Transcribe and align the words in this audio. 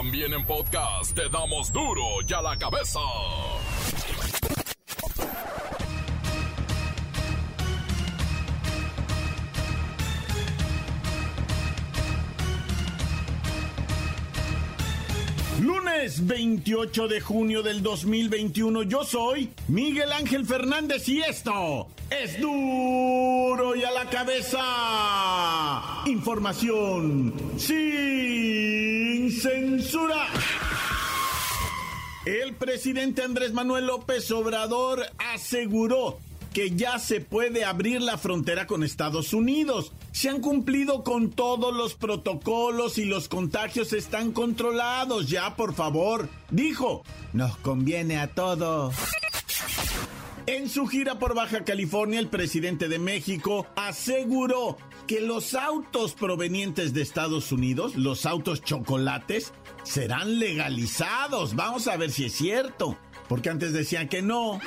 También 0.00 0.32
en 0.32 0.44
podcast 0.46 1.12
te 1.12 1.28
damos 1.28 1.72
duro 1.72 2.04
y 2.24 2.32
a 2.32 2.40
la 2.40 2.56
cabeza. 2.56 3.00
Lunes 15.60 16.24
28 16.24 17.08
de 17.08 17.20
junio 17.20 17.64
del 17.64 17.82
2021, 17.82 18.84
yo 18.84 19.02
soy 19.02 19.50
Miguel 19.66 20.12
Ángel 20.12 20.46
Fernández 20.46 21.08
y 21.08 21.22
esto 21.22 21.88
es 22.08 22.40
duro 22.40 23.74
y 23.74 23.82
a 23.82 23.90
la 23.90 24.08
cabeza. 24.08 24.62
Información 26.06 27.34
censura. 29.30 30.26
El 32.24 32.54
presidente 32.54 33.22
Andrés 33.22 33.52
Manuel 33.52 33.86
López 33.86 34.30
Obrador 34.30 35.06
aseguró 35.32 36.18
que 36.52 36.74
ya 36.74 36.98
se 36.98 37.20
puede 37.20 37.64
abrir 37.64 38.02
la 38.02 38.18
frontera 38.18 38.66
con 38.66 38.82
Estados 38.82 39.32
Unidos. 39.32 39.92
Se 40.12 40.28
han 40.28 40.40
cumplido 40.40 41.04
con 41.04 41.30
todos 41.30 41.74
los 41.74 41.94
protocolos 41.94 42.98
y 42.98 43.04
los 43.04 43.28
contagios 43.28 43.92
están 43.92 44.32
controlados. 44.32 45.28
Ya, 45.28 45.56
por 45.56 45.74
favor. 45.74 46.28
Dijo, 46.50 47.02
nos 47.32 47.56
conviene 47.58 48.18
a 48.18 48.28
todos. 48.28 48.94
En 50.46 50.68
su 50.70 50.86
gira 50.86 51.18
por 51.18 51.34
Baja 51.34 51.62
California, 51.62 52.18
el 52.18 52.28
presidente 52.28 52.88
de 52.88 52.98
México 52.98 53.66
aseguró 53.76 54.78
que 55.08 55.20
los 55.22 55.54
autos 55.54 56.12
provenientes 56.12 56.92
de 56.92 57.00
Estados 57.00 57.50
Unidos, 57.50 57.96
los 57.96 58.26
autos 58.26 58.62
chocolates, 58.62 59.54
serán 59.82 60.38
legalizados. 60.38 61.56
Vamos 61.56 61.88
a 61.88 61.96
ver 61.96 62.12
si 62.12 62.26
es 62.26 62.34
cierto, 62.34 62.98
porque 63.26 63.48
antes 63.48 63.72
decían 63.72 64.08
que 64.08 64.20
no. 64.20 64.60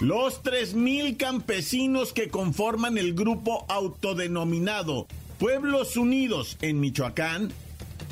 Los 0.00 0.42
3.000 0.42 1.16
campesinos 1.16 2.12
que 2.12 2.30
conforman 2.30 2.98
el 2.98 3.14
grupo 3.14 3.64
autodenominado 3.68 5.06
Pueblos 5.38 5.96
Unidos 5.96 6.58
en 6.60 6.80
Michoacán 6.80 7.52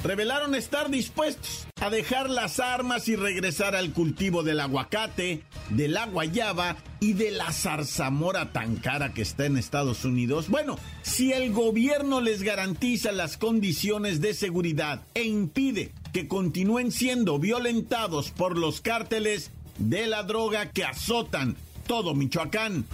revelaron 0.02 0.54
estar 0.54 0.91
dispuestos 0.91 1.66
a 1.80 1.91
dejar 1.91 2.30
las 2.30 2.60
armas 2.60 3.08
y 3.08 3.16
regresar 3.16 3.77
al 3.77 3.92
cultivo 3.92 4.42
del 4.42 4.60
aguacate, 4.60 5.42
de 5.70 5.88
la 5.88 6.06
guayaba 6.06 6.77
y 7.00 7.12
de 7.12 7.30
la 7.30 7.52
zarzamora 7.52 8.52
tan 8.52 8.76
cara 8.76 9.12
que 9.12 9.22
está 9.22 9.46
en 9.46 9.56
Estados 9.56 10.04
Unidos. 10.04 10.48
Bueno, 10.48 10.78
si 11.02 11.32
el 11.32 11.52
gobierno 11.52 12.20
les 12.20 12.42
garantiza 12.42 13.12
las 13.12 13.36
condiciones 13.36 14.20
de 14.20 14.34
seguridad 14.34 15.02
e 15.14 15.24
impide 15.24 15.92
que 16.12 16.26
continúen 16.26 16.91
siendo 16.91 17.38
violentados 17.38 18.30
por 18.30 18.56
los 18.56 18.80
cárteles 18.80 19.52
de 19.78 20.06
la 20.06 20.24
droga 20.24 20.70
que 20.70 20.84
azotan 20.84 21.56
todo 21.86 22.14
Michoacán. 22.14 22.84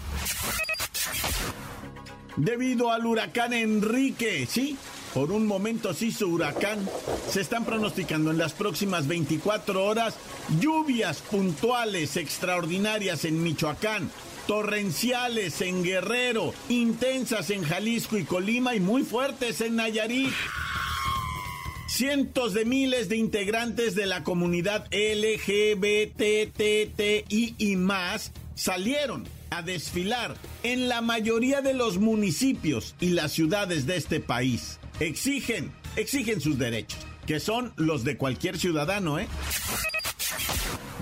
Debido 2.36 2.90
al 2.90 3.06
huracán 3.06 3.52
Enrique, 3.52 4.46
¿sí? 4.48 4.76
Por 5.14 5.30
un 5.30 5.46
momento 5.46 5.94
se 5.94 6.06
hizo 6.06 6.26
huracán. 6.26 6.90
Se 7.30 7.40
están 7.40 7.64
pronosticando 7.64 8.32
en 8.32 8.38
las 8.38 8.52
próximas 8.52 9.06
24 9.06 9.84
horas 9.84 10.16
lluvias 10.58 11.20
puntuales 11.20 12.16
extraordinarias 12.16 13.24
en 13.24 13.40
Michoacán, 13.40 14.10
torrenciales 14.48 15.60
en 15.60 15.84
Guerrero, 15.84 16.52
intensas 16.68 17.50
en 17.50 17.62
Jalisco 17.62 18.18
y 18.18 18.24
Colima 18.24 18.74
y 18.74 18.80
muy 18.80 19.04
fuertes 19.04 19.60
en 19.60 19.76
Nayarit. 19.76 20.32
Cientos 21.86 22.52
de 22.52 22.64
miles 22.64 23.08
de 23.08 23.16
integrantes 23.16 23.94
de 23.94 24.06
la 24.06 24.24
comunidad 24.24 24.88
LGBTTI 24.90 25.44
y 27.56 27.76
más 27.76 28.32
salieron 28.56 29.28
a 29.50 29.62
desfilar 29.62 30.34
en 30.64 30.88
la 30.88 31.02
mayoría 31.02 31.60
de 31.60 31.72
los 31.72 31.98
municipios 31.98 32.96
y 32.98 33.10
las 33.10 33.30
ciudades 33.30 33.86
de 33.86 33.96
este 33.96 34.18
país. 34.18 34.80
Exigen, 35.00 35.72
exigen 35.96 36.40
sus 36.40 36.58
derechos, 36.58 36.98
que 37.26 37.40
son 37.40 37.72
los 37.76 38.04
de 38.04 38.16
cualquier 38.16 38.58
ciudadano, 38.58 39.18
¿eh? 39.18 39.26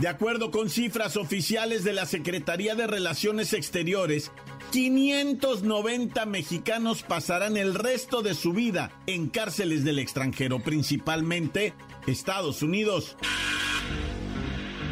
De 0.00 0.08
acuerdo 0.08 0.50
con 0.50 0.70
cifras 0.70 1.16
oficiales 1.16 1.84
de 1.84 1.92
la 1.92 2.06
Secretaría 2.06 2.74
de 2.74 2.86
Relaciones 2.86 3.52
Exteriores, 3.52 4.32
590 4.72 6.24
mexicanos 6.24 7.02
pasarán 7.02 7.58
el 7.58 7.74
resto 7.74 8.22
de 8.22 8.34
su 8.34 8.54
vida 8.54 8.90
en 9.06 9.28
cárceles 9.28 9.84
del 9.84 9.98
extranjero, 9.98 10.60
principalmente 10.60 11.74
Estados 12.06 12.62
Unidos. 12.62 13.16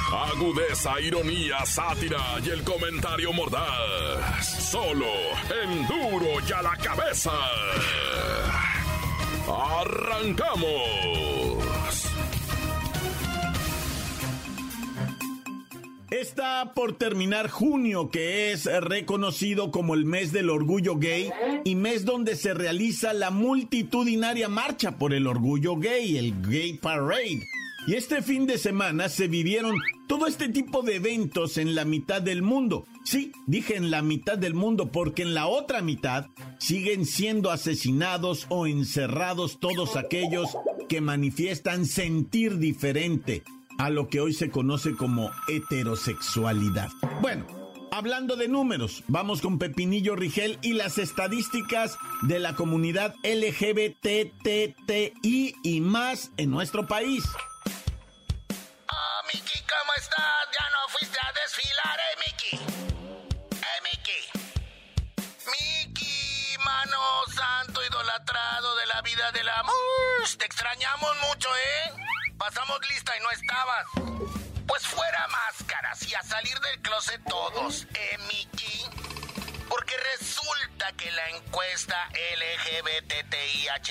Agudeza, 0.13 0.99
ironía, 0.99 1.65
sátira 1.65 2.19
y 2.43 2.49
el 2.49 2.63
comentario 2.63 3.31
mordaz. 3.31 4.69
Solo 4.69 5.05
en 5.63 5.87
duro 5.87 6.27
y 6.47 6.51
a 6.51 6.61
la 6.61 6.75
cabeza. 6.75 7.31
¡Arrancamos! 9.47 11.31
Está 16.09 16.73
por 16.73 16.97
terminar 16.97 17.49
junio, 17.49 18.09
que 18.11 18.51
es 18.51 18.65
reconocido 18.65 19.71
como 19.71 19.93
el 19.93 20.03
mes 20.03 20.33
del 20.33 20.49
orgullo 20.49 20.97
gay 20.97 21.31
y 21.63 21.75
mes 21.75 22.03
donde 22.03 22.35
se 22.35 22.53
realiza 22.53 23.13
la 23.13 23.31
multitudinaria 23.31 24.49
marcha 24.49 24.97
por 24.97 25.13
el 25.13 25.25
orgullo 25.25 25.77
gay, 25.77 26.17
el 26.17 26.41
Gay 26.41 26.73
Parade. 26.73 27.47
Y 27.87 27.95
este 27.95 28.21
fin 28.21 28.45
de 28.45 28.59
semana 28.59 29.09
se 29.09 29.27
vivieron 29.27 29.75
todo 30.07 30.27
este 30.27 30.49
tipo 30.49 30.83
de 30.83 30.97
eventos 30.97 31.57
en 31.57 31.73
la 31.73 31.83
mitad 31.83 32.21
del 32.21 32.43
mundo. 32.43 32.85
Sí, 33.03 33.31
dije 33.47 33.75
en 33.75 33.89
la 33.89 34.03
mitad 34.03 34.37
del 34.37 34.53
mundo 34.53 34.91
porque 34.91 35.23
en 35.23 35.33
la 35.33 35.47
otra 35.47 35.81
mitad 35.81 36.27
siguen 36.59 37.07
siendo 37.07 37.49
asesinados 37.49 38.45
o 38.49 38.67
encerrados 38.67 39.59
todos 39.59 39.95
aquellos 39.95 40.49
que 40.87 41.01
manifiestan 41.01 41.87
sentir 41.87 42.59
diferente 42.59 43.43
a 43.79 43.89
lo 43.89 44.09
que 44.09 44.21
hoy 44.21 44.33
se 44.33 44.51
conoce 44.51 44.95
como 44.95 45.31
heterosexualidad. 45.47 46.91
Bueno, 47.19 47.47
hablando 47.89 48.35
de 48.35 48.47
números, 48.47 49.03
vamos 49.07 49.41
con 49.41 49.57
Pepinillo 49.57 50.15
Rigel 50.15 50.59
y 50.61 50.73
las 50.73 50.99
estadísticas 50.99 51.97
de 52.21 52.37
la 52.37 52.55
comunidad 52.55 53.15
LGBTTI 53.23 54.75
y 55.63 55.81
más 55.81 56.31
en 56.37 56.51
nuestro 56.51 56.85
país. 56.85 57.23
Miki, 59.33 59.59
¿cómo 59.61 59.93
estás? 59.97 60.49
Ya 60.51 60.69
no 60.71 60.89
fuiste 60.89 61.17
a 61.21 61.31
desfilar, 61.31 61.99
eh, 61.99 62.15
Miki. 62.25 62.55
Eh, 63.55 63.81
Miki. 63.83 64.29
Miki, 65.51 66.57
mano 66.59 66.99
santo 67.33 67.83
idolatrado 67.85 68.75
de 68.75 68.85
la 68.87 69.01
vida 69.01 69.31
del 69.31 69.47
amor. 69.49 69.75
Te 70.37 70.45
extrañamos 70.45 71.15
mucho, 71.29 71.49
¿eh? 71.55 71.93
Pasamos 72.37 72.79
lista 72.89 73.15
y 73.15 73.21
no 73.21 73.31
estabas. 73.31 73.85
Pues 74.67 74.85
fuera 74.87 75.27
máscaras 75.27 76.03
y 76.07 76.13
a 76.13 76.23
salir 76.23 76.59
del 76.59 76.81
closet 76.81 77.21
todos, 77.27 77.87
¿eh, 77.93 78.17
Miki? 78.27 78.85
Porque 79.69 79.95
resulta 80.13 80.91
que 80.93 81.09
la 81.11 81.29
encuesta 81.29 82.09
LGBTIHIJK, 82.37 83.81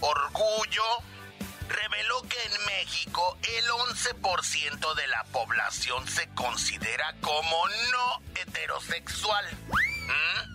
Orgullo, 0.00 1.02
reveló 1.68 2.22
que 2.22 2.42
en 2.42 2.64
México 2.66 3.36
el 3.42 3.68
11% 3.68 4.94
de 4.94 5.06
la 5.08 5.24
población 5.24 6.08
se 6.08 6.26
considera 6.34 7.14
como 7.20 7.68
no 7.92 8.22
heterosexual. 8.34 9.44
¿Mm? 9.52 10.54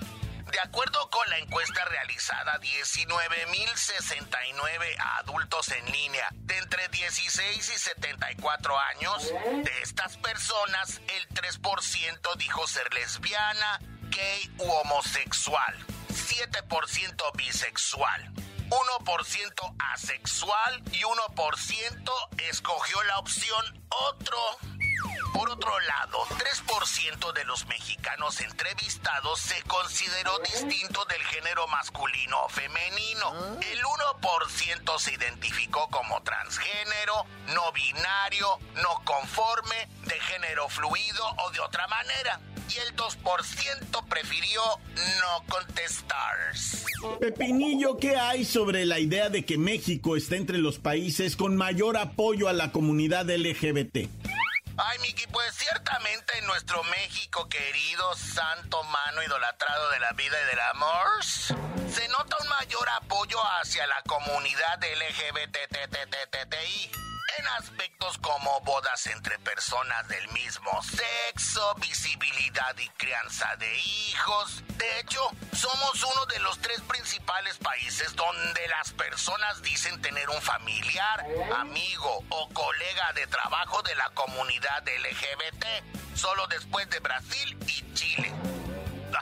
De 0.51 0.59
acuerdo 0.59 1.09
con 1.11 1.29
la 1.29 1.37
encuesta 1.37 1.85
realizada, 1.85 2.59
19.069 2.59 4.95
adultos 5.19 5.69
en 5.69 5.85
línea 5.91 6.27
de 6.31 6.57
entre 6.57 6.87
16 6.87 7.57
y 7.57 7.61
74 7.61 8.79
años, 8.79 9.31
de 9.63 9.81
estas 9.83 10.17
personas 10.17 11.01
el 11.07 11.29
3% 11.29 12.35
dijo 12.37 12.65
ser 12.65 12.91
lesbiana, 12.93 13.79
gay 14.09 14.51
u 14.57 14.71
homosexual, 14.71 15.75
7% 16.09 17.31
bisexual. 17.35 18.33
1% 18.69 19.75
asexual 19.93 20.83
y 20.91 21.01
1% 21.01 22.11
escogió 22.49 23.03
la 23.03 23.19
opción 23.19 23.83
otro. 24.07 24.37
Por 25.33 25.49
otro 25.49 25.79
lado, 25.79 26.25
3% 26.25 27.33
de 27.33 27.45
los 27.45 27.65
mexicanos 27.67 28.41
entrevistados 28.41 29.39
se 29.39 29.61
consideró 29.63 30.37
distinto 30.39 31.05
del 31.05 31.23
género 31.23 31.67
masculino 31.67 32.43
o 32.43 32.49
femenino. 32.49 33.57
El 33.61 33.81
1% 33.81 34.99
se 34.99 35.13
identificó 35.13 35.87
como 35.89 36.21
transgénero, 36.23 37.25
no 37.53 37.71
binario, 37.71 38.59
no 38.75 39.01
conforme, 39.05 39.87
de 40.05 40.19
género 40.19 40.67
fluido 40.67 41.25
o 41.37 41.51
de 41.51 41.59
otra 41.59 41.87
manera. 41.87 42.39
Y 42.69 42.77
el 42.79 42.95
2% 42.95 44.07
prefirió 44.07 44.61
no 44.95 45.43
contestar. 45.47 46.37
Pepinillo, 47.19 47.97
¿qué 47.97 48.15
hay 48.15 48.45
sobre 48.45 48.85
la 48.85 48.99
idea 48.99 49.29
de 49.29 49.43
que 49.43 49.57
México 49.57 50.15
está 50.15 50.35
entre 50.35 50.57
los 50.57 50.77
países 50.77 51.35
con 51.35 51.55
mayor 51.55 51.97
apoyo 51.97 52.47
a 52.47 52.53
la 52.53 52.71
comunidad 52.71 53.29
LGBT? 53.29 54.09
Ay, 54.77 54.99
Miki, 55.01 55.25
pues 55.31 55.55
ciertamente 55.55 56.37
en 56.37 56.45
nuestro 56.45 56.83
México 56.83 57.49
querido, 57.49 58.15
santo 58.15 58.83
mano 58.83 59.23
idolatrado 59.23 59.89
de 59.91 59.99
la 59.99 60.11
vida 60.13 60.37
y 60.41 60.49
del 60.49 60.59
amor, 60.71 61.23
se 61.23 62.07
nota 62.09 62.37
un 62.41 62.49
mayor 62.49 62.87
apoyo 63.01 63.37
hacia 63.59 63.85
la 63.87 64.01
comunidad 64.03 64.79
LGBTTTTI 64.81 66.29
en 67.37 67.47
aspectos 67.47 68.17
como 68.17 68.59
bodas 68.61 69.05
entre 69.07 69.37
personas 69.39 70.07
del 70.07 70.27
mismo 70.31 70.71
sexo, 70.83 71.75
visibilidad 71.75 72.77
y 72.77 72.87
crianza 72.89 73.55
de 73.57 73.77
hijos. 73.77 74.63
De 74.77 74.99
hecho, 74.99 75.21
somos 75.53 76.03
uno 76.03 76.25
de 76.27 76.39
los 76.39 76.59
tres 76.59 76.81
principales 76.81 77.57
países 77.57 78.15
donde 78.15 78.67
las 78.67 78.91
personas 78.93 79.61
dicen 79.61 80.01
tener 80.01 80.29
un 80.29 80.41
familiar, 80.41 81.25
amigo 81.57 82.23
o 82.29 82.49
colega 82.49 83.13
de 83.13 83.27
trabajo 83.27 83.81
de 83.83 83.95
la 83.95 84.09
comunidad 84.11 84.83
LGBT, 84.83 86.15
solo 86.15 86.47
después 86.47 86.89
de 86.89 86.99
Brasil 86.99 87.57
y 87.67 87.93
Chile. 87.93 88.33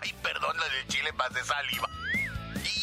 Ay, 0.02 0.14
perdón, 0.22 0.58
lo 0.58 0.70
de 0.70 0.88
Chile 0.88 1.12
de 1.32 1.44
saliva. 1.44 1.90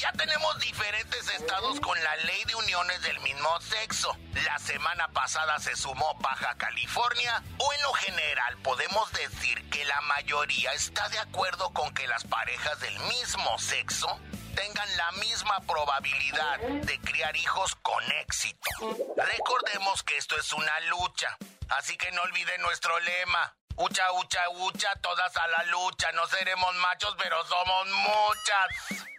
Ya 0.04 0.12
tenemos 0.12 0.58
diferentes 0.58 1.26
estados 1.30 1.80
con 1.80 1.98
la 2.04 2.14
ley 2.16 2.44
de 2.44 2.54
uniones 2.56 3.00
del 3.00 3.18
mismo 3.20 3.58
sexo. 3.62 4.14
La 4.44 4.58
semana 4.58 5.08
pasada 5.08 5.58
se 5.58 5.74
sumó 5.74 6.14
Baja 6.16 6.54
California 6.58 7.42
o 7.56 7.72
en 7.72 7.80
lo 7.80 7.92
general 7.94 8.58
podemos 8.58 9.10
decir 9.12 9.66
que 9.70 9.82
la 9.86 9.98
mayoría 10.02 10.74
está 10.74 11.08
de 11.08 11.18
acuerdo 11.20 11.72
con 11.72 11.94
que 11.94 12.06
las 12.06 12.22
parejas 12.24 12.78
del 12.80 12.98
mismo 12.98 13.58
sexo 13.58 14.20
tengan 14.54 14.94
la 14.98 15.10
misma 15.12 15.58
probabilidad 15.60 16.58
de 16.58 17.00
criar 17.00 17.34
hijos 17.38 17.74
con 17.76 18.04
éxito. 18.12 18.70
Recordemos 19.16 20.02
que 20.02 20.18
esto 20.18 20.36
es 20.36 20.52
una 20.52 20.80
lucha, 20.80 21.34
así 21.78 21.96
que 21.96 22.12
no 22.12 22.20
olviden 22.20 22.60
nuestro 22.60 23.00
lema. 23.00 23.56
Ucha, 23.76 24.12
ucha, 24.12 24.50
ucha, 24.50 24.94
todas 24.96 25.34
a 25.34 25.48
la 25.48 25.64
lucha. 25.64 26.12
No 26.12 26.26
seremos 26.26 26.74
machos, 26.74 27.16
pero 27.18 27.42
somos 27.46 27.88
muchas. 27.88 29.13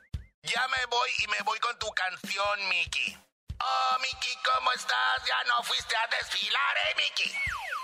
Ya 0.45 0.61
me 0.67 0.85
voy 0.91 1.09
y 1.23 1.27
me 1.27 1.43
voy 1.43 1.57
con 1.59 1.77
tu 1.79 1.87
canción, 1.87 2.69
Mickey. 2.69 3.17
Oh, 3.59 3.97
Mickey, 3.99 4.33
¿cómo 4.43 4.71
estás? 4.73 5.25
Ya 5.25 5.47
no 5.47 5.63
fuiste 5.63 5.95
a 5.95 6.07
desfilar, 6.19 6.75
¿eh, 6.77 6.95
Mickey? 7.01 7.31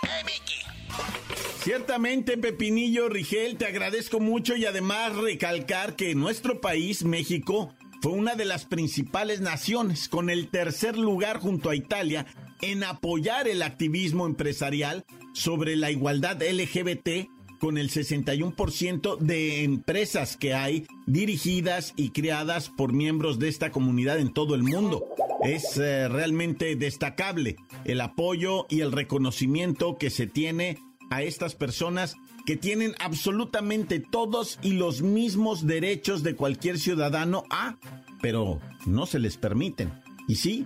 ¿Eh, 0.04 0.24
Mickey? 0.26 1.62
Ciertamente, 1.64 2.38
Pepinillo 2.38 3.10
Rigel, 3.10 3.58
te 3.58 3.66
agradezco 3.66 4.20
mucho 4.20 4.56
y 4.56 4.68
además 4.68 5.16
recalcar 5.16 5.96
que 5.96 6.14
nuestro 6.14 6.62
país, 6.62 7.04
México, 7.04 7.74
fue 8.02 8.12
una 8.12 8.36
de 8.36 8.46
las 8.46 8.66
principales 8.66 9.42
naciones, 9.42 10.08
con 10.08 10.30
el 10.30 10.50
tercer 10.52 10.98
lugar 10.98 11.40
junto 11.40 11.72
a 11.72 11.76
Italia, 11.76 12.28
en 12.62 12.84
apoyar 12.84 13.48
el 13.48 13.64
activismo 13.64 14.28
empresarial 14.28 15.04
sobre 15.34 15.76
la 15.76 15.90
igualdad 15.90 16.44
LGBT 16.44 17.28
con 17.62 17.78
el 17.78 17.92
61% 17.92 19.20
de 19.20 19.64
empresas 19.64 20.36
que 20.36 20.56
hay 20.56 20.88
dirigidas 21.06 21.94
y 21.96 22.10
creadas 22.10 22.70
por 22.70 22.92
miembros 22.92 23.38
de 23.38 23.50
esta 23.50 23.72
comunidad 23.72 24.18
en 24.18 24.34
todo 24.34 24.56
el 24.56 24.64
mundo. 24.64 25.06
Es 25.44 25.78
eh, 25.78 26.10
realmente 26.10 26.76
destacable 26.76 27.58
el 27.86 28.02
apoyo 28.02 28.66
y 28.68 28.82
el 28.82 28.92
reconocimiento 28.92 29.98
que 30.00 30.10
se 30.10 30.26
tiene 30.26 30.80
a 31.12 31.22
estas 31.22 31.54
personas 31.54 32.16
que 32.48 32.58
tienen 32.58 32.96
absolutamente 33.00 34.00
todos 34.00 34.58
y 34.64 34.74
los 34.74 35.04
mismos 35.04 35.68
derechos 35.68 36.24
de 36.24 36.36
cualquier 36.36 36.80
ciudadano 36.80 37.44
a, 37.52 37.78
pero 38.24 38.60
no 38.88 39.06
se 39.06 39.20
les 39.20 39.38
permiten. 39.38 39.94
Y 40.28 40.36
sí, 40.36 40.66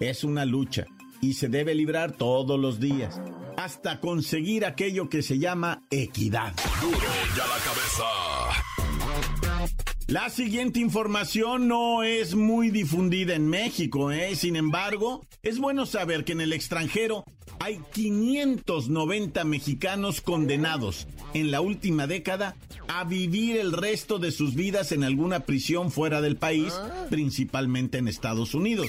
es 0.00 0.24
una 0.24 0.46
lucha 0.46 0.86
y 1.20 1.34
se 1.34 1.48
debe 1.48 1.74
librar 1.74 2.12
todos 2.12 2.58
los 2.58 2.80
días 2.80 3.20
hasta 3.56 4.00
conseguir 4.00 4.64
aquello 4.64 5.08
que 5.08 5.22
se 5.22 5.38
llama 5.38 5.84
equidad. 5.90 6.54
Duro 6.80 6.98
ya 7.36 7.46
la 7.46 7.58
cabeza. 7.58 8.04
La 10.06 10.28
siguiente 10.28 10.80
información 10.80 11.68
no 11.68 12.02
es 12.02 12.34
muy 12.34 12.70
difundida 12.70 13.34
en 13.34 13.48
México, 13.48 14.10
¿eh? 14.10 14.34
sin 14.34 14.56
embargo, 14.56 15.24
es 15.42 15.60
bueno 15.60 15.86
saber 15.86 16.24
que 16.24 16.32
en 16.32 16.40
el 16.40 16.52
extranjero 16.52 17.24
hay 17.60 17.78
590 17.92 19.44
mexicanos 19.44 20.22
condenados 20.22 21.06
en 21.34 21.50
la 21.50 21.60
última 21.60 22.06
década 22.06 22.56
a 22.88 23.04
vivir 23.04 23.58
el 23.58 23.72
resto 23.72 24.18
de 24.18 24.32
sus 24.32 24.54
vidas 24.54 24.92
en 24.92 25.04
alguna 25.04 25.40
prisión 25.40 25.92
fuera 25.92 26.22
del 26.22 26.36
país, 26.36 26.72
principalmente 27.10 27.98
en 27.98 28.08
Estados 28.08 28.54
Unidos. 28.54 28.88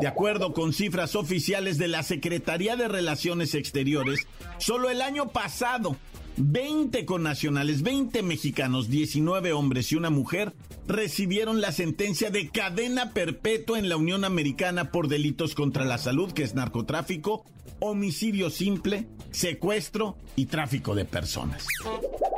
De 0.00 0.06
acuerdo 0.06 0.52
con 0.52 0.74
cifras 0.74 1.16
oficiales 1.16 1.78
de 1.78 1.88
la 1.88 2.02
Secretaría 2.02 2.76
de 2.76 2.88
Relaciones 2.88 3.54
Exteriores, 3.54 4.26
solo 4.58 4.90
el 4.90 5.00
año 5.00 5.30
pasado 5.30 5.96
20 6.36 7.06
connacionales, 7.06 7.82
20 7.82 8.22
mexicanos, 8.22 8.88
19 8.88 9.52
hombres 9.52 9.92
y 9.92 9.96
una 9.96 10.10
mujer 10.10 10.52
recibieron 10.86 11.60
la 11.60 11.72
sentencia 11.72 12.30
de 12.30 12.48
cadena 12.48 13.12
perpetua 13.12 13.78
en 13.78 13.88
la 13.88 13.96
Unión 13.96 14.24
Americana 14.24 14.90
por 14.90 15.08
delitos 15.08 15.54
contra 15.54 15.84
la 15.84 15.98
salud, 15.98 16.32
que 16.32 16.42
es 16.42 16.54
narcotráfico, 16.54 17.44
homicidio 17.80 18.50
simple, 18.50 19.06
secuestro 19.30 20.16
y 20.36 20.46
tráfico 20.46 20.94
de 20.94 21.04
personas. 21.04 21.66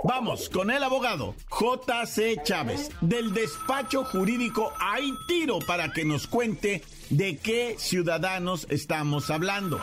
Vamos 0.05 0.49
con 0.49 0.71
el 0.71 0.83
abogado 0.83 1.35
J.C. 1.49 2.37
Chávez 2.43 2.91
del 3.01 3.33
despacho 3.33 4.05
jurídico 4.05 4.73
Hay 4.81 5.13
Tiro 5.29 5.61
para 5.61 5.93
que 5.93 6.05
nos 6.05 6.27
cuente 6.27 6.83
de 7.11 7.37
qué 7.37 7.77
ciudadanos 7.79 8.67
estamos 8.69 9.31
hablando. 9.31 9.79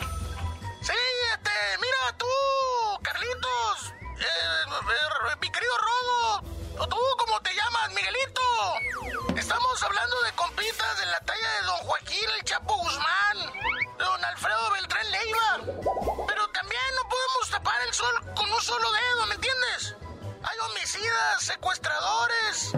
Sí, 0.82 0.92
este, 1.32 1.50
mira 1.80 2.18
tú, 2.18 2.26
Carlitos, 3.02 3.94
eh, 4.18 5.36
mi 5.40 5.50
querido 5.50 5.72
Rodo, 5.78 6.44
o 6.80 6.86
tú, 6.86 6.96
¿cómo 7.18 7.40
te 7.40 7.50
llamas, 7.54 7.88
Miguelito? 7.94 9.36
Estamos 9.36 9.82
hablando 9.82 10.20
de 10.22 10.32
compitas 10.32 11.00
de 11.00 11.06
la 11.06 11.20
talla 11.20 11.50
de 11.60 11.66
Don 11.66 11.76
Joaquín 11.76 12.28
El 12.38 12.44
Chapo 12.44 12.76
Guzmán, 12.76 13.19
Alfredo 14.40 14.70
Beltrán 14.70 15.10
Leiva. 15.10 15.58
Pero 16.26 16.48
también 16.48 16.82
no 16.96 17.08
podemos 17.10 17.50
tapar 17.50 17.78
el 17.86 17.92
sol 17.92 18.14
con 18.34 18.50
un 18.50 18.60
solo 18.62 18.90
dedo, 18.90 19.26
¿me 19.26 19.34
entiendes? 19.34 19.96
Hay 20.42 20.58
homicidas, 20.70 21.42
secuestradores, 21.42 22.72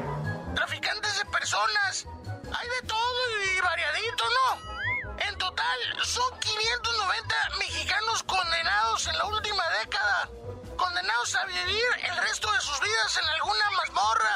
traficantes 0.56 1.18
de 1.18 1.24
personas. 1.26 2.06
Hay 2.52 2.68
de 2.68 2.88
todo 2.88 3.42
y 3.44 3.60
variadito, 3.60 4.24
¿no? 4.24 5.18
En 5.18 5.38
total, 5.38 5.78
son 6.02 6.36
590 6.40 7.34
mexicanos 7.60 8.24
condenados 8.24 9.06
en 9.06 9.18
la 9.18 9.26
última 9.26 9.62
década. 9.78 10.30
Condenados 10.76 11.34
a 11.36 11.44
vivir 11.44 11.86
el 12.02 12.16
resto 12.16 12.50
de 12.50 12.60
sus 12.60 12.80
vidas 12.80 13.18
en 13.18 13.28
alguna 13.28 13.70
mazmorra 13.70 14.31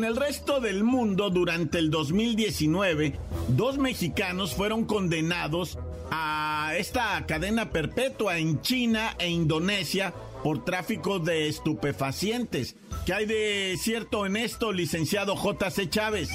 En 0.00 0.06
el 0.06 0.16
resto 0.16 0.60
del 0.60 0.82
mundo, 0.82 1.28
durante 1.28 1.76
el 1.76 1.90
2019, 1.90 3.20
dos 3.48 3.76
mexicanos 3.76 4.54
fueron 4.54 4.86
condenados 4.86 5.76
a 6.10 6.72
esta 6.78 7.26
cadena 7.26 7.68
perpetua 7.68 8.38
en 8.38 8.62
China 8.62 9.14
e 9.18 9.28
Indonesia 9.28 10.14
por 10.42 10.64
tráfico 10.64 11.18
de 11.18 11.48
estupefacientes. 11.48 12.76
¿Qué 13.04 13.12
hay 13.12 13.26
de 13.26 13.76
cierto 13.78 14.24
en 14.24 14.38
esto, 14.38 14.72
licenciado 14.72 15.36
J.C. 15.36 15.90
Chávez? 15.90 16.30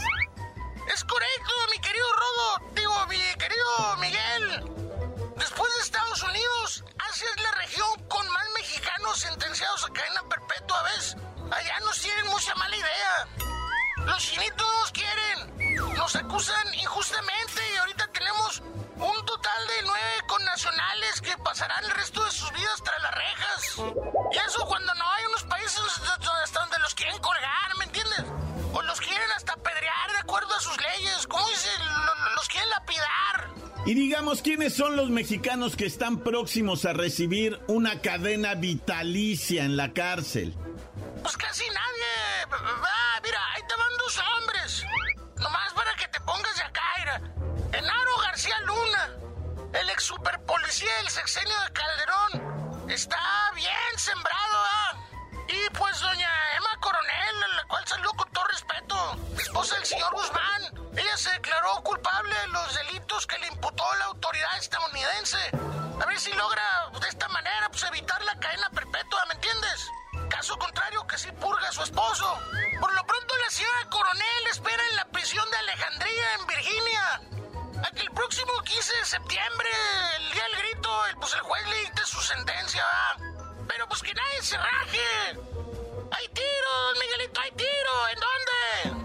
Es 0.94 1.04
correcto, 1.04 1.52
mi 1.72 1.82
querido 1.82 2.06
Rodo. 2.14 2.72
Digo, 2.76 2.94
mi 3.10 3.18
querido 3.40 3.98
Miguel. 4.00 4.76
Después 5.40 5.74
de 5.74 5.82
Estados 5.82 6.22
Unidos, 6.22 6.84
Asia 7.10 7.28
es 7.36 7.42
la 7.42 7.52
región 7.64 7.90
con 8.10 8.28
más 8.32 8.46
mexicanos 8.60 9.18
sentenciados 9.18 9.86
a 9.86 9.92
cadena 9.92 10.22
perpetua, 10.30 10.84
¿ves? 10.84 11.18
Allá 11.52 11.80
nos 11.80 12.00
tienen 12.00 12.28
mucha 12.28 12.54
mala 12.54 12.76
idea. 12.76 13.55
Los 14.06 14.24
chinitos 14.24 14.92
quieren. 14.94 15.96
Nos 15.96 16.16
acusan 16.16 16.74
injustamente 16.76 17.62
y 17.74 17.78
ahorita 17.78 18.08
tenemos 18.14 18.62
un 18.96 19.26
total 19.26 19.68
de 19.68 19.84
nueve 19.84 20.16
connacionales 20.28 21.22
que 21.22 21.38
pasarán 21.40 21.84
el 21.84 21.92
resto 21.92 22.24
de 22.24 22.32
sus 22.32 22.52
vidas 22.52 22.82
tras 22.84 23.02
las 23.02 23.12
rejas. 23.14 23.78
Y 24.32 24.38
eso 24.38 24.66
cuando 24.68 24.94
no 24.96 25.12
hay 25.12 25.26
unos 25.26 25.44
países 25.44 25.80
hasta 26.44 26.60
donde 26.60 26.80
los 26.80 26.94
quieren 26.96 27.18
colgar, 27.20 27.78
¿me 27.78 27.86
entiendes? 27.86 28.24
O 28.74 28.82
los 28.82 29.00
quieren 29.00 29.32
hasta 29.36 29.54
apedrear 29.54 30.12
de 30.12 30.18
acuerdo 30.20 30.54
a 30.54 30.60
sus 30.60 30.78
leyes. 30.78 31.28
¿Cómo 31.28 31.48
dice? 31.50 31.70
Los 32.36 32.48
quieren 32.48 32.70
lapidar. 32.70 33.50
Y 33.86 33.94
digamos, 33.94 34.42
¿quiénes 34.42 34.74
son 34.74 34.96
los 34.96 35.10
mexicanos 35.10 35.76
que 35.76 35.86
están 35.86 36.20
próximos 36.20 36.86
a 36.86 36.94
recibir 36.94 37.60
una 37.68 38.02
cadena 38.02 38.56
vitalicia 38.56 39.64
en 39.64 39.78
la 39.78 39.94
cárcel? 39.94 40.56
Pues 41.22 41.38
casi 41.38 41.64
super 50.06 50.40
policía 50.46 50.96
del 50.98 51.10
sexenio 51.10 51.60
de 51.62 51.72
Calderón. 51.74 52.92
Está 52.92 53.18
bien 53.56 53.98
sembrado, 53.98 54.56
¿ah? 54.56 54.98
Y 55.48 55.68
pues 55.72 56.00
doña 56.00 56.30
Emma 56.58 56.80
Coronel, 56.80 57.56
la 57.56 57.64
cual 57.64 57.88
salió 57.88 58.12
con 58.12 58.32
todo 58.32 58.44
respeto, 58.46 59.18
esposa 59.40 59.74
del 59.78 59.86
señor 59.86 60.14
Guzmán. 60.14 60.62
Ella 60.96 61.18
se 61.18 61.32
declaró 61.32 61.82
culpable 61.82 62.36
de 62.40 62.48
los 62.50 62.76
delitos 62.76 63.26
que 63.26 63.40
le 63.40 63.48
imputó 63.48 63.84
la 63.98 64.06
autoridad 64.06 64.56
estadounidense. 64.60 65.40
A 66.00 66.06
ver 66.06 66.20
si 66.20 66.32
logra 66.34 66.92
de 67.02 67.08
esta 67.08 67.28
manera 67.30 67.68
pues, 67.70 67.84
evitar 67.86 68.24
la 68.26 68.40
cadena 68.40 68.55
septiembre, 79.46 79.70
el 80.18 80.32
día 80.32 80.44
del 80.44 80.58
grito, 80.58 81.06
el, 81.08 81.16
pues 81.18 81.34
el 81.34 81.40
juez 81.42 81.68
le 81.68 81.80
dicte 81.82 82.06
su 82.06 82.22
sentencia. 82.22 82.84
Pero 83.68 83.88
pues 83.88 84.02
que 84.02 84.14
nadie 84.14 84.42
se 84.42 84.58
raje. 84.58 85.40
¡Hay 86.12 86.28
tiros, 86.30 87.00
Miguelito, 87.00 87.42
hay 87.42 87.52
tiro! 87.52 88.08
¿En 88.12 88.20
dónde? 88.20 89.05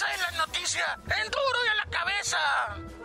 En. 0.00 1.20
En 1.22 1.30
duro 1.30 1.58
la 1.76 1.90
cabeza. 1.90 2.38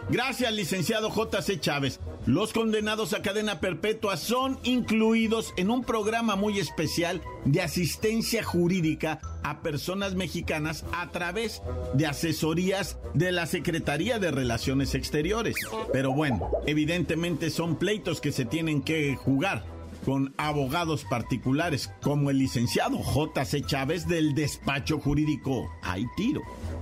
Gracias, 0.10 0.54
licenciado 0.54 1.10
J.C. 1.10 1.60
Chávez. 1.60 2.00
Los 2.26 2.54
condenados 2.54 3.14
a 3.14 3.22
cadena 3.22 3.60
perpetua 3.60 4.18
son 4.18 4.60
incluidos 4.64 5.54
en 5.58 5.70
un 5.70 5.84
programa 5.84 6.36
muy 6.36 6.60
especial 6.60 7.22
de 7.44 7.62
asistencia 7.62 8.44
jurídica 8.44 9.20
a 9.44 9.62
personas 9.62 10.16
mexicanas 10.16 10.86
a 10.94 11.10
través 11.12 11.62
de 11.94 12.08
asesorías 12.08 12.98
de 13.14 13.32
la 13.32 13.46
Secretaría 13.46 14.20
de 14.20 14.32
Relaciones 14.32 14.96
Exteriores. 14.96 15.56
Pero 15.92 16.14
bueno, 16.14 16.50
evidentemente 16.66 17.50
son 17.50 17.76
pleitos 17.78 18.22
que 18.22 18.32
se 18.32 18.46
tienen 18.46 18.82
que 18.82 19.16
jugar 19.16 19.75
con 20.06 20.34
abogados 20.38 21.04
particulares 21.04 21.92
como 22.02 22.30
el 22.30 22.38
licenciado 22.38 22.98
J.C. 23.00 23.64
Chávez 23.64 24.08
del 24.08 24.36
despacho 24.36 25.00
jurídico 25.00 25.70
Hay 25.82 26.06
Tiro. 26.16 26.42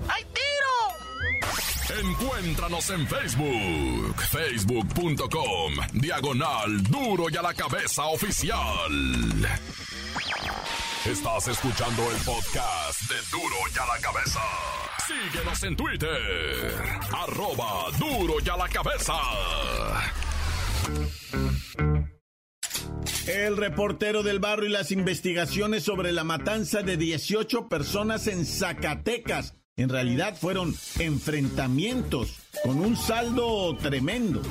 ¡Hay 0.10 0.24
tiro! 0.26 0.44
Encuéntranos 2.02 2.90
en 2.90 3.08
Facebook, 3.08 4.16
facebook.com, 4.32 5.74
diagonal 5.94 6.84
duro 6.84 7.30
y 7.30 7.38
a 7.38 7.42
la 7.42 7.54
cabeza 7.54 8.06
oficial. 8.06 8.92
Estás 11.06 11.48
escuchando 11.50 12.02
el 12.12 12.18
podcast 12.24 13.02
de 13.10 13.16
duro 13.32 13.56
y 13.74 13.78
a 13.78 13.86
la 13.86 14.00
cabeza. 14.02 14.42
Síguenos 15.06 15.64
en 15.64 15.76
Twitter, 15.76 16.76
arroba 17.12 17.92
duro 18.00 18.36
y 18.44 18.50
a 18.50 18.58
la 18.58 18.70
cabeza. 18.70 19.14
El 23.34 23.58
reportero 23.58 24.22
del 24.22 24.38
barrio 24.38 24.70
y 24.70 24.72
las 24.72 24.92
investigaciones 24.92 25.82
sobre 25.84 26.12
la 26.12 26.24
matanza 26.24 26.84
de 26.84 26.98
18 26.98 27.68
personas 27.68 28.28
en 28.28 28.46
Zacatecas. 28.46 29.56
En 29.76 29.90
realidad 29.90 30.38
fueron 30.40 30.76
enfrentamientos 31.00 32.38
con 32.64 32.80
un 32.80 32.96
saldo 32.96 33.76
tremendo. 33.78 34.44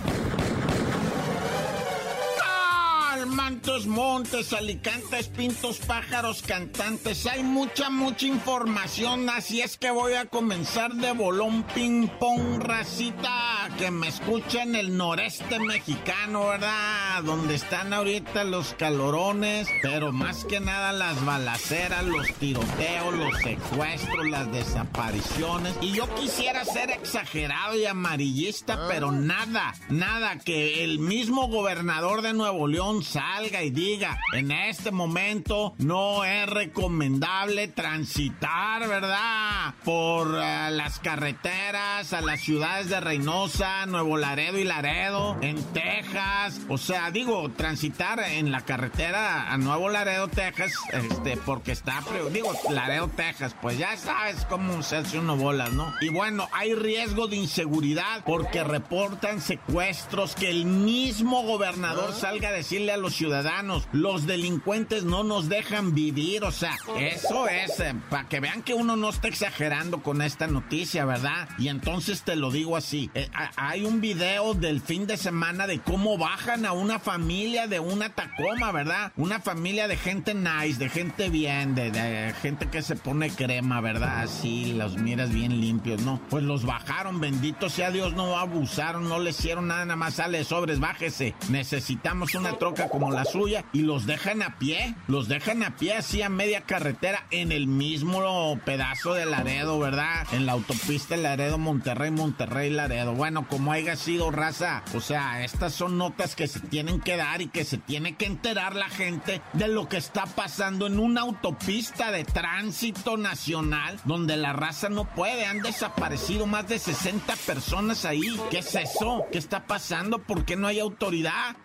Mantos, 3.29 3.87
montes, 3.87 4.53
alicantes, 4.53 5.29
pintos, 5.29 5.79
pájaros, 5.79 6.43
cantantes. 6.43 7.27
Hay 7.27 7.43
mucha, 7.45 7.91
mucha 7.91 8.27
información, 8.27 9.29
así 9.31 9.61
es 9.61 9.77
que 9.77 9.91
voy 9.91 10.15
a 10.15 10.27
comenzar 10.27 10.93
de 10.95 11.12
bolón 11.12 11.62
ping 11.75 12.09
pong, 12.19 12.61
racita, 12.61 13.52
que 13.79 13.91
me 13.91 14.09
escuchen 14.09 14.75
el 14.75 14.97
noreste 14.97 15.59
mexicano, 15.59 16.49
¿verdad? 16.49 17.23
Donde 17.25 17.55
están 17.55 17.93
ahorita 17.93 18.45
los 18.45 18.75
calorones, 18.75 19.69
pero 19.83 20.12
más 20.12 20.45
que 20.45 20.61
nada 20.61 20.93
las 20.93 21.25
balaceras, 21.25 22.05
los 22.05 22.33
tiroteos, 22.35 23.14
los 23.14 23.38
secuestros, 23.38 24.29
las 24.29 24.50
desapariciones. 24.52 25.75
Y 25.81 25.93
yo 25.93 26.12
quisiera 26.14 26.64
ser 26.64 26.91
exagerado 26.91 27.76
y 27.76 27.87
amarillista, 27.87 28.88
pero 28.88 29.12
nada, 29.12 29.75
nada, 29.88 30.38
que 30.38 30.85
el 30.85 30.99
mismo 30.99 31.49
gobernador 31.49 32.23
de 32.23 32.33
Nuevo 32.33 32.67
León 32.69 33.02
salga 33.02 33.62
y 33.62 33.71
diga, 33.71 34.19
en 34.33 34.50
este 34.50 34.91
momento 34.91 35.75
no 35.79 36.25
es 36.25 36.49
recomendable 36.49 37.69
transitar, 37.69 38.88
¿verdad? 38.88 39.75
Por 39.85 40.29
uh, 40.29 40.71
las 40.71 40.99
carreteras 40.99 42.12
a 42.12 42.21
las 42.21 42.41
ciudades 42.41 42.88
de 42.88 43.00
Reynosa, 43.00 43.62
Nuevo 43.87 44.16
Laredo 44.16 44.59
y 44.59 44.64
Laredo, 44.64 45.37
en 45.40 45.62
Texas. 45.73 46.61
O 46.69 46.78
sea, 46.78 47.12
digo, 47.12 47.49
transitar 47.50 48.19
en 48.19 48.50
la 48.50 48.62
carretera 48.62 49.52
a 49.52 49.57
Nuevo 49.57 49.88
Laredo, 49.88 50.26
Texas, 50.26 50.73
este, 50.92 51.37
porque 51.37 51.71
está, 51.71 52.02
digo, 52.33 52.52
Laredo, 52.71 53.09
Texas, 53.09 53.54
pues 53.62 53.78
ya 53.78 53.97
sabes 53.97 54.45
cómo 54.49 54.83
se 54.83 54.97
hace 54.97 55.19
uno 55.19 55.37
bolas, 55.37 55.73
¿no? 55.75 55.95
Y 56.00 56.09
bueno, 56.09 56.49
hay 56.52 56.75
riesgo 56.75 57.28
de 57.28 57.37
inseguridad 57.37 58.25
porque 58.26 58.64
reportan 58.64 59.40
secuestros 59.40 60.35
que 60.35 60.50
el 60.50 60.64
mismo 60.64 61.45
gobernador 61.45 62.14
salga 62.14 62.49
a 62.49 62.52
decirle 62.52 62.90
a 62.90 62.97
los 62.97 63.14
ciudadanos, 63.14 63.87
los 63.92 64.26
delincuentes 64.26 65.04
no 65.04 65.23
nos 65.23 65.49
dejan 65.49 65.95
vivir, 65.95 66.42
o 66.42 66.50
sea, 66.50 66.76
eso 66.99 67.47
es, 67.47 67.78
eh, 67.78 67.95
para 68.11 68.28
que 68.28 68.40
vean 68.40 68.62
que 68.62 68.75
uno 68.75 68.97
no 68.97 69.11
está 69.11 69.28
exagerando 69.28 70.02
con 70.02 70.21
esta 70.21 70.49
noticia, 70.49 71.04
¿verdad? 71.04 71.49
Y 71.59 71.69
entonces 71.69 72.23
te 72.23 72.35
lo 72.35 72.50
digo 72.50 72.76
así, 72.76 73.09
eh, 73.14 73.31
hay 73.57 73.85
un 73.85 74.01
video 74.01 74.55
del 74.55 74.81
fin 74.81 75.07
de 75.07 75.17
semana 75.17 75.67
de 75.67 75.81
cómo 75.81 76.19
bajan 76.19 76.67
a 76.67 76.73
una 76.73 76.99
familia 76.99 77.67
de 77.67 77.81
una 77.81 78.11
Tacoma, 78.11 78.73
¿verdad? 78.73 79.13
Una 79.17 79.41
familia 79.41 79.89
de 79.89 79.97
gente 79.97 80.35
nice, 80.35 80.79
de 80.79 80.89
gente 80.89 81.31
bien, 81.31 81.75
de, 81.75 82.35
gente 82.43 82.69
que 82.69 82.83
se 82.83 82.97
pone 82.97 83.31
crema, 83.31 83.81
¿verdad? 83.81 84.21
Así, 84.21 84.73
los 84.73 84.97
miras 84.97 85.33
bien 85.33 85.61
limpios, 85.61 86.03
¿no? 86.03 86.21
Pues 86.31 86.45
los 86.45 86.65
bajaron, 86.65 87.21
bendito 87.21 87.69
sea 87.69 87.91
Dios, 87.91 88.15
no 88.15 88.39
abusaron, 88.39 89.09
no 89.09 89.19
le 89.19 89.31
hicieron 89.31 89.69
nada, 89.69 89.85
nada 89.85 89.97
más 89.97 90.15
sale 90.15 90.45
sobres, 90.45 90.81
bájese. 90.81 91.35
Necesitamos 91.49 92.35
una 92.35 92.59
troca 92.59 92.89
como 92.89 93.11
la 93.11 93.25
suya 93.25 93.65
y 93.73 93.83
los 93.83 94.07
dejan 94.07 94.43
a 94.43 94.59
pie, 94.59 94.95
los 95.09 95.29
dejan 95.29 95.63
a 95.63 95.77
pie 95.77 95.95
así 95.95 96.23
a 96.23 96.29
media 96.29 96.63
carretera 96.63 97.27
en 97.31 97.53
el 97.53 97.67
mismo 97.67 98.59
pedazo 98.65 99.15
de 99.15 99.27
Laredo, 99.27 99.79
¿verdad? 99.79 100.27
En 100.33 100.47
la 100.47 100.53
autopista 100.53 101.17
Laredo, 101.17 101.59
Monterrey, 101.59 102.11
Monterrey, 102.11 102.71
Laredo. 102.71 103.13
Bueno, 103.13 103.42
como 103.45 103.73
haya 103.73 103.97
sido 103.97 104.31
raza, 104.31 104.83
o 104.95 105.01
sea, 105.01 105.45
estas 105.45 105.73
son 105.75 105.99
notas 105.99 106.35
que 106.35 106.47
se 106.47 106.61
tienen 106.61 107.01
que 107.01 107.17
dar 107.17 107.43
y 107.43 107.49
que 107.49 107.65
se 107.65 107.79
tiene 107.79 108.17
que 108.17 108.27
enterar 108.27 108.77
la 108.77 108.89
gente 108.89 109.41
de 109.53 109.69
lo 109.69 109.89
que 109.89 109.97
está 109.97 110.27
pasando 110.27 110.87
en 110.87 110.99
una 110.99 111.23
autopista 111.23 112.11
de 112.11 112.25
tránsito 112.25 113.17
nacional 113.17 114.01
donde 114.05 114.37
la 114.37 114.53
raza 114.53 114.89
no 114.89 115.05
puede. 115.05 115.47
Han 115.47 115.63
desaparecido 115.63 116.47
más 116.47 116.69
de 116.69 116.79
60 116.79 117.35
personas 117.47 118.05
ahí. 118.05 118.23
¿Qué 118.51 118.59
es 118.59 118.75
eso? 118.75 119.25
¿Qué 119.31 119.39
está 119.39 119.67
pasando? 119.67 120.19
¿Por 120.19 120.45
qué 120.45 120.57
no 120.57 120.67
hay 120.67 120.81
autoridad? 120.81 121.57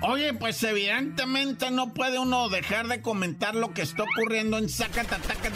Oye, 0.00 0.32
pues 0.32 0.62
evidentemente 0.62 1.72
no 1.72 1.92
puede 1.92 2.20
uno 2.20 2.48
dejar 2.48 2.86
de 2.86 3.02
comentar 3.02 3.56
lo 3.56 3.74
que 3.74 3.82
está 3.82 4.04
ocurriendo 4.04 4.56
en 4.56 4.68
Zacatecas, 4.68 5.50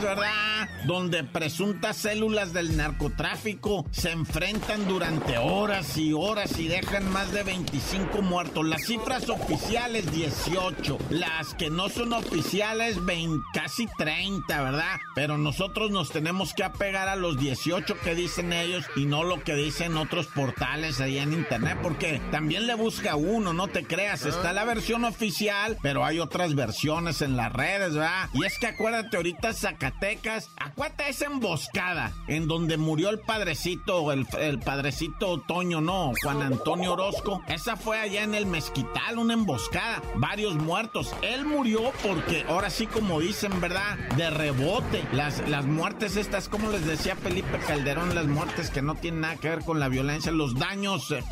¿verdad? 0.00 0.68
Donde 0.86 1.24
presuntas 1.24 1.96
células 1.96 2.52
del 2.52 2.76
narcotráfico 2.76 3.84
se 3.90 4.12
enfrentan 4.12 4.86
durante 4.86 5.38
horas 5.38 5.98
y 5.98 6.12
horas 6.12 6.56
y 6.58 6.68
dejan 6.68 7.10
más 7.10 7.32
de 7.32 7.42
25 7.42 8.22
muertos. 8.22 8.64
Las 8.64 8.86
cifras 8.86 9.28
oficiales 9.28 10.12
18, 10.12 10.98
las 11.10 11.54
que 11.54 11.70
no 11.70 11.88
son 11.88 12.12
oficiales 12.12 13.04
20, 13.04 13.44
casi 13.52 13.88
30, 13.98 14.62
¿verdad? 14.62 14.98
Pero 15.16 15.36
nosotros 15.36 15.90
nos 15.90 16.10
tenemos 16.10 16.54
que 16.54 16.62
apegar 16.62 17.08
a 17.08 17.16
los 17.16 17.38
18 17.40 17.98
que 17.98 18.14
dicen 18.14 18.52
ellos 18.52 18.84
y 18.94 19.06
no 19.06 19.24
lo 19.24 19.42
que 19.42 19.54
dicen 19.54 19.96
otros 19.96 20.28
portales 20.28 21.00
ahí 21.00 21.18
en 21.18 21.32
internet, 21.32 21.77
porque 21.82 22.20
también 22.30 22.66
le 22.66 22.74
busca 22.74 23.16
uno, 23.16 23.52
no 23.52 23.68
te 23.68 23.84
creas, 23.84 24.24
está 24.26 24.52
la 24.52 24.64
versión 24.64 25.04
oficial, 25.04 25.76
pero 25.82 26.04
hay 26.04 26.18
otras 26.20 26.54
versiones 26.54 27.22
en 27.22 27.36
las 27.36 27.52
redes, 27.52 27.94
¿verdad? 27.94 28.28
Y 28.34 28.44
es 28.44 28.58
que 28.58 28.68
acuérdate 28.68 29.16
ahorita 29.16 29.52
Zacatecas, 29.52 30.50
acuérdate 30.56 31.08
esa 31.08 31.26
emboscada 31.26 32.12
en 32.26 32.48
donde 32.48 32.76
murió 32.76 33.10
el 33.10 33.20
padrecito, 33.20 34.12
el, 34.12 34.26
el 34.38 34.58
padrecito 34.58 35.28
Otoño, 35.28 35.80
no, 35.80 36.12
Juan 36.22 36.42
Antonio 36.42 36.92
Orozco, 36.92 37.42
esa 37.48 37.76
fue 37.76 37.98
allá 37.98 38.22
en 38.22 38.34
el 38.34 38.46
Mezquital, 38.46 39.18
una 39.18 39.34
emboscada, 39.34 40.02
varios 40.16 40.54
muertos. 40.54 41.14
Él 41.22 41.44
murió 41.44 41.92
porque 42.02 42.44
ahora 42.48 42.70
sí 42.70 42.86
como 42.86 43.20
dicen, 43.20 43.60
¿verdad? 43.60 43.96
De 44.16 44.30
rebote. 44.30 45.04
Las, 45.12 45.46
las 45.48 45.66
muertes 45.66 46.16
estas, 46.16 46.48
como 46.48 46.70
les 46.70 46.86
decía 46.86 47.16
Felipe 47.16 47.58
Calderón, 47.66 48.14
las 48.14 48.26
muertes 48.26 48.70
que 48.70 48.82
no 48.82 48.94
tienen 48.94 49.22
nada 49.22 49.36
que 49.36 49.48
ver 49.48 49.64
con 49.64 49.80
la 49.80 49.88
violencia, 49.88 50.32
los 50.32 50.54
daños 50.54 51.10
eh, 51.10 51.22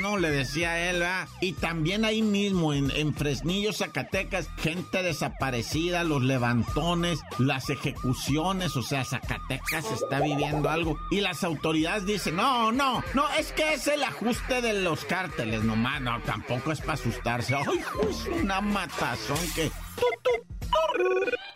¿no? 0.00 0.16
Le 0.16 0.30
decía 0.30 0.90
él, 0.90 1.00
¿verdad? 1.00 1.28
Y 1.40 1.54
también 1.54 2.04
ahí 2.04 2.22
mismo, 2.22 2.72
en, 2.72 3.14
Fresnillo, 3.14 3.72
Zacatecas, 3.72 4.48
gente 4.58 5.02
desaparecida, 5.02 6.04
los 6.04 6.22
levantones, 6.22 7.20
las 7.38 7.68
ejecuciones, 7.70 8.76
o 8.76 8.82
sea, 8.82 9.04
Zacatecas 9.04 9.90
está 9.90 10.20
viviendo 10.20 10.70
algo. 10.70 10.98
Y 11.10 11.20
las 11.20 11.42
autoridades 11.42 12.06
dicen, 12.06 12.36
no, 12.36 12.70
no, 12.70 13.02
no, 13.14 13.28
es 13.38 13.52
que 13.52 13.74
es 13.74 13.86
el 13.88 14.02
ajuste 14.04 14.62
de 14.62 14.74
los 14.74 15.04
cárteles, 15.04 15.64
nomás, 15.64 16.00
no, 16.00 16.20
tampoco 16.20 16.72
es 16.72 16.80
para 16.80 16.94
asustarse. 16.94 17.54
Ay, 17.54 17.80
pues 17.94 18.26
una 18.42 18.60
matazón 18.60 19.38
que... 19.54 19.70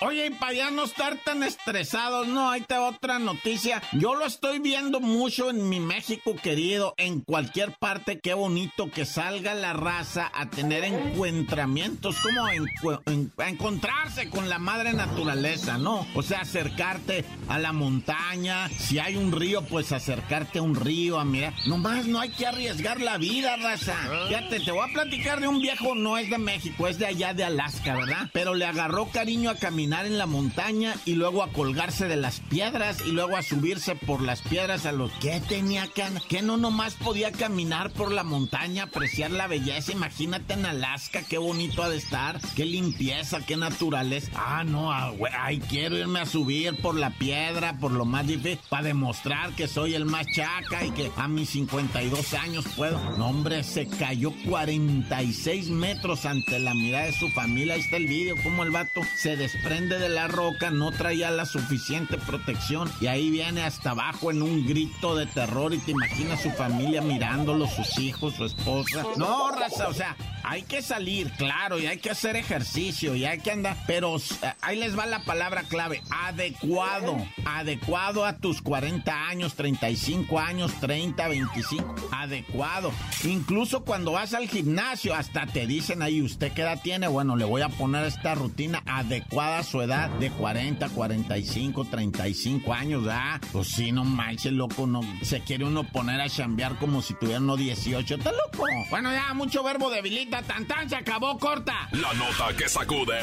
Oye, 0.01 0.27
y 0.27 0.31
para 0.31 0.53
ya 0.53 0.71
no 0.71 0.85
estar 0.85 1.17
tan 1.25 1.43
estresados, 1.43 2.27
no, 2.29 2.51
ahí 2.51 2.61
te 2.61 2.77
otra 2.77 3.19
noticia. 3.19 3.83
Yo 3.93 4.15
lo 4.15 4.27
estoy 4.27 4.59
viendo 4.59 5.01
mucho 5.01 5.49
en 5.49 5.69
mi 5.69 5.81
México 5.81 6.37
querido, 6.37 6.95
en 6.99 7.21
cualquier 7.21 7.73
parte, 7.79 8.21
qué 8.21 8.35
bonito 8.35 8.91
que 8.91 9.07
salga 9.07 9.55
la 9.55 9.73
raza 9.73 10.31
a 10.35 10.51
tener 10.51 10.85
encuentramientos, 10.85 12.17
como 12.21 12.45
a 12.45 13.49
encontrarse 13.49 14.29
con 14.29 14.51
la 14.51 14.59
madre 14.59 14.93
naturaleza, 14.93 15.79
¿no? 15.79 16.07
O 16.15 16.23
sea, 16.23 16.41
acercarte 16.41 17.25
a 17.49 17.59
la 17.59 17.73
montaña, 17.73 18.69
si 18.69 18.99
hay 18.99 19.17
un 19.17 19.33
río, 19.33 19.63
pues 19.63 19.93
acercarte 19.93 20.59
a 20.59 20.63
un 20.63 20.75
río, 20.75 21.19
a 21.19 21.25
mirar. 21.25 21.55
Nomás 21.67 22.07
no 22.07 22.21
hay 22.21 22.31
que 22.31 22.47
arriesgar 22.47 23.01
la 23.01 23.17
vida, 23.17 23.57
raza. 23.57 23.97
Fíjate, 24.29 24.61
te 24.61 24.71
voy 24.71 24.89
a 24.89 24.93
platicar 24.93 25.41
de 25.41 25.49
un 25.49 25.63
viejo, 25.63 25.95
no 25.95 26.19
es 26.19 26.29
de 26.29 26.39
México, 26.39 26.89
es 26.89 26.99
de 26.99 27.07
allá 27.07 27.33
de 27.33 27.45
Alaska, 27.45 27.95
¿verdad? 27.95 28.29
Pero 28.33 28.55
le 28.55 28.67
agarró 28.67 29.04
cariño 29.11 29.51
a 29.51 29.57
caminar 29.57 30.07
en 30.07 30.19
la 30.19 30.27
montaña 30.27 30.95
y 31.05 31.15
luego 31.15 31.43
a 31.43 31.53
colgarse 31.53 32.07
de 32.07 32.17
las 32.17 32.41
piedras 32.41 32.99
y 33.07 33.13
luego 33.13 33.37
a 33.37 33.43
subirse 33.43 33.97
por 33.97 34.23
las 34.23 34.43
piedras 34.43 34.87
a 34.87 34.93
los 34.93 35.11
que 35.13 35.41
tenía 35.41 35.89
que 35.89 36.05
que 36.29 36.43
no 36.43 36.57
nomás 36.57 36.95
podía 36.95 37.33
caminar 37.33 37.91
por 37.91 38.13
la 38.13 38.25
montaña, 38.25 38.85
apreciar 38.85 39.31
la 39.31 39.47
belleza. 39.47 39.93
Imagínate 39.93 40.55
en 40.55 40.67
Alaska, 40.67 41.23
qué 41.29 41.39
bonito 41.39 41.83
ha 41.83 41.89
de 41.89 41.97
estar, 41.97 42.41
qué 42.55 42.65
limpieza, 42.65 43.45
qué 43.45 43.57
naturaleza. 43.57 44.31
Ah, 44.35 44.65
no, 44.65 44.93
ah, 44.93 45.13
ay, 45.39 45.61
quiero 45.61 45.97
irme 45.97 46.21
a 46.21 46.27
subir 46.27 46.77
por 46.81 46.95
la 46.95 47.11
piedra, 47.11 47.79
por 47.79 47.93
lo 47.93 48.05
más 48.05 48.27
difícil, 48.27 48.59
para 48.69 48.85
demostrar 48.85 49.53
que 49.55 49.67
soy 49.67 49.95
el 49.95 50.05
más 50.05 50.27
chaca 50.35 50.85
y 50.85 50.91
que 50.91 51.11
a 51.17 51.27
mis 51.29 51.51
52 51.51 52.35
años 52.35 52.65
puedo. 52.77 52.99
No, 53.17 53.29
hombre, 53.29 53.65
se 53.65 53.87
cayó 53.87 54.33
46 54.47 55.71
metros 55.71 56.27
ante 56.27 56.59
la 56.59 56.75
mirada 56.75 57.07
de 57.07 57.13
su 57.13 57.29
familia. 57.31 57.75
Ahí 57.75 57.81
está 57.81 57.97
el 57.97 58.07
vídeo, 58.07 58.37
como 58.43 58.63
el 58.63 58.71
vato 58.71 58.94
se 59.03 59.37
desprende 59.37 59.99
de 59.99 60.09
la 60.09 60.29
roca, 60.29 60.71
no 60.71 60.93
traía 60.93 61.31
la 61.31 61.47
suficiente 61.47 62.17
protección 62.19 62.91
y 63.01 63.07
ahí 63.07 63.31
viene 63.31 63.63
hasta 63.65 63.91
abajo 63.91 64.31
en 64.31 64.43
un 64.43 64.67
grito 64.67 65.17
de 65.17 65.27
terror 65.27 65.75
y 65.75 65.79
te 65.79 65.93
imaginas 65.93 66.43
su 66.43 66.51
familia 66.51 67.01
mirándolo, 67.01 67.67
sus 67.67 67.99
hijos, 67.99 68.35
su 68.35 68.45
esposa. 68.45 69.05
No, 69.17 69.51
raza, 69.51 69.89
o 69.89 69.95
sea, 69.95 70.17
hay 70.45 70.63
que 70.63 70.83
salir, 70.83 71.31
claro, 71.33 71.79
y 71.79 71.87
hay 71.87 71.99
que 71.99 72.11
hacer 72.11 72.37
ejercicio, 72.37 73.15
y 73.15 73.25
hay 73.25 73.39
que 73.39 73.51
andar, 73.51 73.77
pero 73.87 74.17
eh, 74.17 74.53
ahí 74.61 74.79
les 74.79 74.97
va 74.97 75.07
la 75.07 75.25
palabra 75.25 75.63
clave, 75.63 76.03
adecuado, 76.11 77.17
adecuado 77.47 78.27
a 78.27 78.37
tus 78.37 78.61
40 78.61 79.27
años, 79.27 79.55
35 79.55 80.39
años, 80.39 80.73
30, 80.81 81.29
25, 81.29 81.95
adecuado. 82.13 82.93
Incluso 83.25 83.85
cuando 83.85 84.13
vas 84.13 84.35
al 84.35 84.49
gimnasio, 84.49 85.15
hasta 85.15 85.47
te 85.47 85.67
dicen 85.67 86.03
ahí, 86.03 86.21
¿usted 86.21 86.53
qué 86.53 86.63
edad 86.63 86.81
tiene? 86.83 87.09
Bueno, 87.09 87.37
le 87.37 87.47
voy 87.47 87.63
a 87.63 87.71
poner 87.71 88.05
esta 88.05 88.35
rutina 88.35 88.83
adecuada 88.87 89.61
a 89.61 89.65
su 89.65 89.81
edad 89.81 90.11
de 90.11 90.31
40, 90.31 90.91
45, 90.91 91.87
35 91.87 92.75
años, 92.75 93.05
¿ah? 93.11 93.41
Pues 93.51 93.69
sí, 93.69 93.93
no 93.93 94.05
manches, 94.05 94.53
loco, 94.53 94.87
no, 94.87 95.01
se 95.23 95.41
quiere 95.41 95.65
uno 95.65 95.85
poner 95.85 96.21
a 96.21 96.29
chambear 96.29 96.77
como 96.79 97.01
si 97.01 97.15
tuviera 97.15 97.41
uno 97.41 97.57
18, 97.57 98.17
¿está 98.17 98.31
loco? 98.31 98.67
Bueno, 98.91 99.11
ya, 99.11 99.33
mucho 99.33 99.63
verbo 99.63 99.89
debilita 99.91 100.34
tan 100.43 100.67
tan 100.67 100.89
se 100.89 100.97
acabó 100.97 101.39
corta. 101.39 101.89
La 101.93 102.13
nota 102.15 102.57
que 102.57 102.69
sacude. 102.69 103.19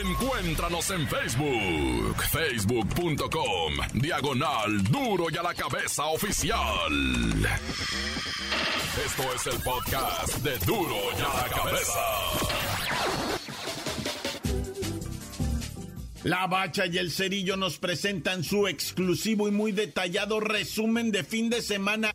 Encuéntranos 0.01 0.91
en 0.91 1.07
Facebook, 1.07 2.21
facebook.com, 2.31 3.73
diagonal 3.93 4.83
duro 4.83 5.25
y 5.31 5.37
a 5.37 5.43
la 5.43 5.53
cabeza 5.53 6.05
oficial. 6.07 6.91
Esto 9.05 9.23
es 9.33 9.47
el 9.47 9.61
podcast 9.61 10.35
de 10.39 10.57
duro 10.65 10.95
y 11.17 11.21
a 11.21 11.43
la 11.43 11.49
cabeza. 11.55 11.99
La 16.23 16.47
Bacha 16.47 16.85
y 16.85 16.97
el 16.97 17.11
Cerillo 17.11 17.55
nos 17.55 17.77
presentan 17.77 18.43
su 18.43 18.67
exclusivo 18.67 19.47
y 19.47 19.51
muy 19.51 19.71
detallado 19.71 20.41
resumen 20.41 21.11
de 21.11 21.23
fin 21.23 21.49
de 21.49 21.61
semana. 21.61 22.13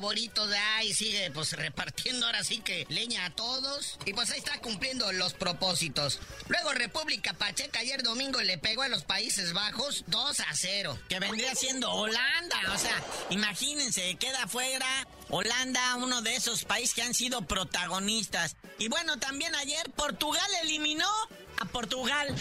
Siendo 0.00 0.46
de 0.46 0.56
ahí, 0.56 0.92
sigue 0.94 1.30
pues 1.30 1.52
repartiendo 1.52 2.26
ahora 2.26 2.44
sí 2.44 2.58
que 2.58 2.86
leña 2.88 3.26
a 3.26 3.30
todos. 3.30 3.98
Y 4.04 4.12
pues 4.12 4.30
ahí 4.30 4.38
está 4.38 4.58
cumpliendo 4.60 5.10
los 5.12 5.34
propósitos. 5.34 6.20
Luego 6.48 6.72
República 6.72 7.32
Pacheca 7.34 7.80
ayer 7.80 8.02
domingo 8.02 8.40
le 8.40 8.58
pegó 8.58 8.82
a 8.82 8.88
los 8.88 9.04
Países 9.04 9.52
Bajos 9.52 10.04
2 10.06 10.40
a 10.40 10.54
0. 10.54 10.98
Que 11.08 11.20
vendría 11.20 11.54
siendo 11.54 11.90
Holanda, 11.92 12.60
o 12.74 12.78
sea, 12.78 13.02
imagínense, 13.30 14.16
queda 14.16 14.46
fuera 14.46 15.06
Holanda, 15.28 15.96
uno 15.96 16.22
de 16.22 16.36
esos 16.36 16.64
países 16.64 16.94
que 16.94 17.02
han 17.02 17.14
sido 17.14 17.42
protagonistas. 17.42 18.56
Y 18.78 18.88
bueno, 18.88 19.18
también 19.18 19.54
ayer 19.54 19.90
Portugal 19.92 20.48
eliminó 20.62 21.10
a 21.58 21.64
Portugal. 21.64 22.34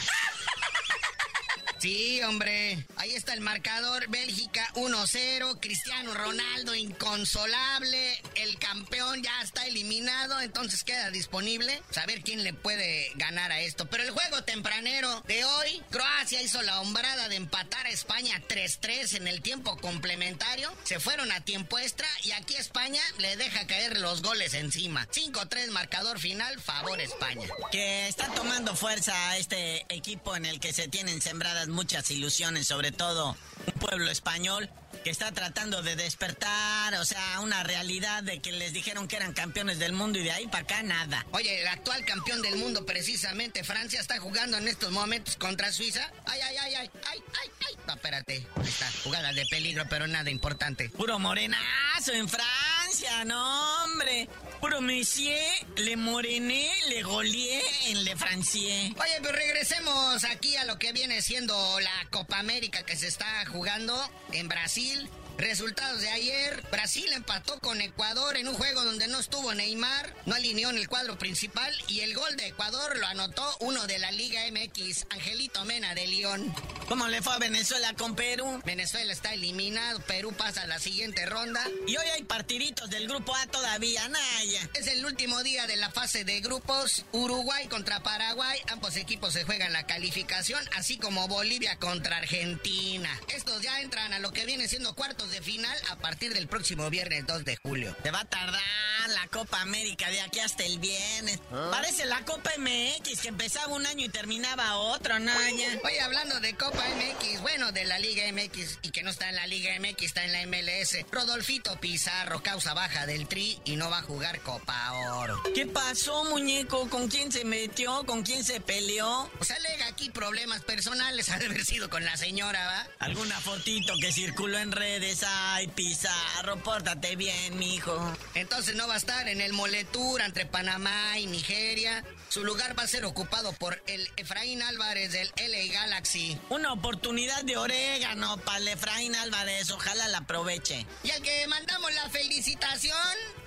Sí, 1.82 2.22
hombre. 2.22 2.86
Ahí 2.98 3.16
está 3.16 3.34
el 3.34 3.42
marcador. 3.42 4.08
Bélgica 4.10 4.72
1-0. 4.76 5.60
Cristiano 5.60 6.14
Ronaldo 6.14 6.76
inconsolable. 6.76 8.22
El 8.36 8.60
campeón 8.60 9.24
ya 9.24 9.42
está 9.42 9.66
eliminado. 9.66 10.40
Entonces 10.42 10.84
queda 10.84 11.10
disponible. 11.10 11.82
Saber 11.90 12.22
quién 12.22 12.44
le 12.44 12.54
puede 12.54 13.12
ganar 13.16 13.52
a 13.52 13.62
esto. 13.62 13.90
Pero 13.90 14.04
el 14.04 14.12
juego 14.12 14.44
tempranero 14.44 15.22
de 15.22 15.44
hoy. 15.44 15.82
Croacia 15.90 16.40
hizo 16.44 16.62
la 16.62 16.82
hombrada 16.82 17.30
de 17.30 17.38
empatar 17.38 17.88
a 17.88 17.90
España 17.90 18.40
3-3 18.48 19.16
en 19.16 19.28
el 19.28 19.42
tiempo 19.42 19.76
complementario. 19.78 20.72
Se 20.84 21.00
fueron 21.00 21.32
a 21.32 21.42
tiempo 21.42 21.80
extra. 21.80 22.08
Y 22.22 22.32
aquí 22.34 22.58
España 22.58 23.02
le 23.18 23.38
deja 23.38 23.66
caer 23.66 24.00
los 24.00 24.22
goles 24.22 24.54
encima. 24.54 25.08
5-3 25.08 25.72
marcador 25.72 26.20
final. 26.20 26.62
Favor 26.62 27.02
España. 27.02 27.50
Que 27.72 28.08
está 28.08 28.28
tomando 28.36 28.76
fuerza 28.76 29.36
este 29.38 29.84
equipo 29.90 30.36
en 30.36 30.46
el 30.46 30.60
que 30.60 30.74
se 30.74 30.88
tienen 30.88 31.24
sembradas 31.24 31.71
muchas 31.72 32.10
ilusiones, 32.12 32.68
sobre 32.68 32.92
todo 32.92 33.36
un 33.66 33.74
pueblo 33.74 34.10
español 34.12 34.70
que 35.04 35.10
está 35.10 35.32
tratando 35.32 35.82
de 35.82 35.96
despertar, 35.96 36.94
o 36.96 37.06
sea, 37.06 37.40
una 37.40 37.64
realidad 37.64 38.22
de 38.24 38.40
que 38.40 38.52
les 38.52 38.72
dijeron 38.74 39.08
que 39.08 39.16
eran 39.16 39.34
campeones 39.34 39.80
del 39.80 39.94
mundo 39.94 40.20
y 40.20 40.24
de 40.24 40.32
ahí 40.32 40.46
para 40.48 40.64
acá 40.64 40.84
nada. 40.84 41.26
Oye, 41.32 41.62
el 41.62 41.68
actual 41.68 42.06
campeón 42.06 42.42
del 42.42 42.58
mundo, 42.58 42.86
precisamente, 42.86 43.64
Francia, 43.64 44.00
está 44.00 44.20
jugando 44.20 44.58
en 44.58 44.68
estos 44.68 44.92
momentos 44.92 45.38
contra 45.38 45.72
Suiza. 45.72 46.12
Ay, 46.26 46.42
ay, 46.42 46.58
ay, 46.58 46.76
ay, 46.76 46.92
ay, 47.10 47.24
ay, 47.42 47.52
ay. 47.68 47.78
No, 47.88 47.94
espérate. 47.94 48.46
Está, 48.64 48.92
jugada 49.04 49.34
de 49.34 49.46
peligro, 49.48 49.86
pero 49.90 50.06
nada 50.06 50.30
importante. 50.30 50.90
Puro 50.90 51.18
morenazo 51.18 52.12
en 52.14 52.30
Francia, 52.30 53.26
no, 53.26 53.84
hombre. 53.84 54.30
Monsieur, 54.70 55.38
le 55.78 55.96
morené, 55.96 56.70
le 56.90 57.04
golié 57.04 57.62
en 57.90 58.04
Le 58.04 58.16
Francier. 58.16 58.94
Oye, 59.00 59.20
pues 59.22 59.32
regresemos 59.32 60.24
aquí 60.24 60.56
a 60.56 60.66
lo 60.66 60.80
que 60.80 60.92
viene 60.92 61.22
siendo 61.22 61.54
la 61.80 62.10
Copa 62.10 62.40
América 62.40 62.84
que 62.84 62.96
se 62.96 63.08
está 63.08 63.26
jugando 63.52 63.94
en 64.32 64.48
Brasil. 64.48 65.10
Resultados 65.38 66.02
de 66.02 66.10
ayer, 66.10 66.64
Brasil 66.72 67.12
empató 67.14 67.60
con 67.60 67.82
Ecuador 67.82 68.38
en 68.38 68.48
un 68.48 68.54
juego 68.54 68.84
donde 68.84 69.08
no 69.08 69.20
estuvo 69.20 69.54
Neymar, 69.54 70.14
no 70.26 70.36
alineó 70.36 70.70
en 70.70 70.78
el 70.78 70.88
cuadro 70.88 71.18
principal 71.18 71.74
y 71.88 72.02
el 72.02 72.14
gol 72.14 72.36
de 72.38 72.48
Ecuador 72.48 72.98
lo 72.98 73.08
anotó 73.08 73.58
uno 73.60 73.88
de 73.88 73.98
la 73.98 74.12
Liga 74.12 74.42
MX, 74.52 75.08
Angelito 75.10 75.66
Mena 75.66 75.96
de 75.96 76.08
León. 76.08 76.54
¿Cómo 76.88 77.08
le 77.08 77.22
fue 77.22 77.34
a 77.34 77.40
Venezuela 77.40 77.94
con 77.94 78.16
Perú? 78.16 78.62
Venezuela 78.66 79.14
está 79.14 79.34
eliminado, 79.34 80.00
Perú 80.02 80.34
pasa 80.38 80.64
a 80.64 80.68
la 80.68 80.78
siguiente 80.78 81.26
ronda. 81.26 81.66
Y 81.88 81.96
hoy 81.96 82.06
hay 82.14 82.24
partiditos 82.24 82.90
del 82.90 83.08
grupo 83.08 83.36
A 83.36 83.48
todavía, 83.48 84.08
Naya. 84.10 84.70
Es 84.74 84.88
el 84.88 85.06
último 85.06 85.42
día 85.42 85.68
de 85.68 85.78
la 85.78 85.90
fase 85.90 86.26
de 86.26 86.42
grupos, 86.42 87.06
Uruguay 87.14 87.68
contra 87.68 88.04
Paraguay, 88.04 88.60
ambos 88.68 88.96
equipos 88.98 89.34
se 89.34 89.46
juegan 89.46 89.74
la 89.74 89.88
calificación, 89.88 90.62
así 90.76 90.98
como 90.98 91.28
Bolivia 91.28 91.78
contra 91.78 92.18
Argentina. 92.18 93.10
Estos 93.30 93.62
ya 93.62 93.82
entran 93.82 94.14
a 94.14 94.20
lo 94.20 94.34
que 94.34 94.46
viene 94.46 94.68
siendo 94.68 94.94
cuartos 95.22 95.32
de 95.32 95.42
final 95.42 95.78
a 95.90 95.96
partir 95.98 96.34
del 96.34 96.48
próximo 96.48 96.90
viernes 96.90 97.26
2 97.28 97.46
de 97.46 97.58
julio. 97.64 97.96
Se 98.04 98.12
va 98.12 98.22
a 98.22 98.26
tardar 98.26 98.62
la 99.10 99.28
Copa 99.28 99.62
América 99.62 100.10
de 100.10 100.22
aquí 100.22 100.40
hasta 100.40 100.64
el 100.64 100.80
viernes. 100.80 101.40
Parece 101.72 102.06
la 102.06 102.24
Copa 102.24 102.52
MX 102.58 103.22
que 103.22 103.28
empezaba 103.28 103.74
un 103.74 103.86
año 103.86 104.06
y 104.06 104.10
terminaba 104.10 104.78
otro, 104.78 105.20
Naya. 105.20 105.80
Oye, 105.84 106.00
hablando 106.02 106.40
de 106.40 106.56
Copa 106.56 106.84
MX, 106.96 107.42
bueno, 107.42 107.72
de 107.72 107.86
la 107.86 108.00
Liga 108.00 108.24
MX 108.32 108.80
y 108.84 108.92
que 108.92 109.04
no 109.04 109.10
está 109.10 109.30
en 109.30 109.36
la 109.36 109.48
Liga 109.48 109.72
MX, 109.80 110.04
está 110.04 110.24
en 110.24 110.34
la 110.34 110.46
MLS. 110.46 110.98
Rodolfito 111.12 111.80
Pizarro 111.80 112.42
causa 112.42 112.74
baja 112.74 113.06
del 113.06 113.28
Tri 113.28 113.60
y 113.66 113.76
no 113.76 113.90
va 113.90 114.00
a 114.00 114.04
jugar 114.04 114.40
Copa 114.42 114.94
Oro. 114.94 115.42
¿Qué 115.54 115.66
pasó, 115.66 116.24
muñeco? 116.26 116.90
¿Con 116.90 117.08
quién 117.08 117.32
se 117.32 117.44
metió? 117.44 118.06
¿Con 118.06 118.24
quién 118.24 118.44
se 118.44 118.62
peleó? 118.62 119.30
Pues 119.38 119.52
alega 119.52 119.88
aquí 119.88 120.10
problemas 120.10 120.62
personales, 120.64 121.30
ha 121.32 121.40
de 121.40 121.48
haber 121.48 121.66
sido 121.66 121.90
con 121.90 122.06
la 122.06 122.18
señora, 122.18 122.66
¿va? 122.66 122.88
Alguna 123.00 123.40
fotito 123.40 123.94
que 124.00 124.12
circuló 124.12 124.58
en 124.58 124.72
redes. 124.72 125.11
Ay, 125.26 125.68
Pizarro, 125.68 126.58
pórtate 126.64 127.16
bien, 127.16 127.58
mijo. 127.58 128.00
Entonces 128.34 128.76
no 128.76 128.88
va 128.88 128.94
a 128.94 128.98
estar 128.98 129.28
en 129.28 129.42
el 129.42 129.52
Moletour 129.52 130.22
entre 130.22 130.46
Panamá 130.46 131.20
y 131.20 131.26
Nigeria. 131.28 132.04
Su 132.30 132.46
lugar 132.46 132.78
va 132.80 132.84
a 132.84 132.88
ser 132.88 133.04
ocupado 133.04 133.52
por 133.54 133.82
el 133.88 134.10
Efraín 134.16 134.62
Álvarez 134.62 135.12
del 135.12 135.30
LA 135.36 135.74
Galaxy. 135.74 136.40
Una 136.50 136.72
oportunidad 136.72 137.44
de 137.44 137.58
orégano 137.58 138.38
para 138.38 138.60
el 138.60 138.70
Efraín 138.70 139.16
Álvarez. 139.16 139.70
Ojalá 139.72 140.08
la 140.08 140.20
aproveche. 140.20 140.86
Y 141.04 141.12
al 141.12 141.22
que 141.22 141.46
mandamos 141.48 141.94
la 141.94 142.10
felicitación 142.10 142.96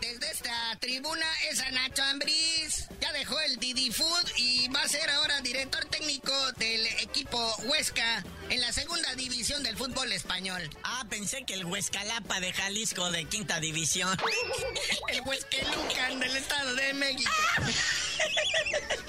desde 0.03 0.31
esta 0.31 0.77
tribuna 0.81 1.27
es 1.51 1.61
a 1.61 1.71
Nacho 1.71 2.03
Ambriz. 2.03 2.89
Dejó 3.15 3.41
el 3.43 3.59
Didi 3.59 3.93
Food 3.93 4.33
y 4.37 4.67
va 4.69 4.83
a 4.83 4.89
ser 4.89 5.09
ahora 5.09 5.41
director 5.41 5.85
técnico 5.85 6.33
del 6.57 6.85
equipo 7.01 7.39
Huesca 7.63 8.25
en 8.51 8.61
la 8.61 8.73
segunda 8.73 9.15
división 9.15 9.63
del 9.63 9.77
fútbol 9.77 10.11
español. 10.13 10.69
Ah, 10.83 11.05
pensé 11.09 11.45
que 11.45 11.55
el 11.55 11.65
Huescalapa 11.65 12.41
de 12.41 12.53
Jalisco 12.53 13.13
de 13.13 13.25
quinta 13.27 13.61
división. 13.61 14.19
el 15.09 15.21
Huesquelucan 15.21 16.19
del 16.19 16.37
Estado 16.37 16.75
de 16.75 16.93
México. 16.95 17.31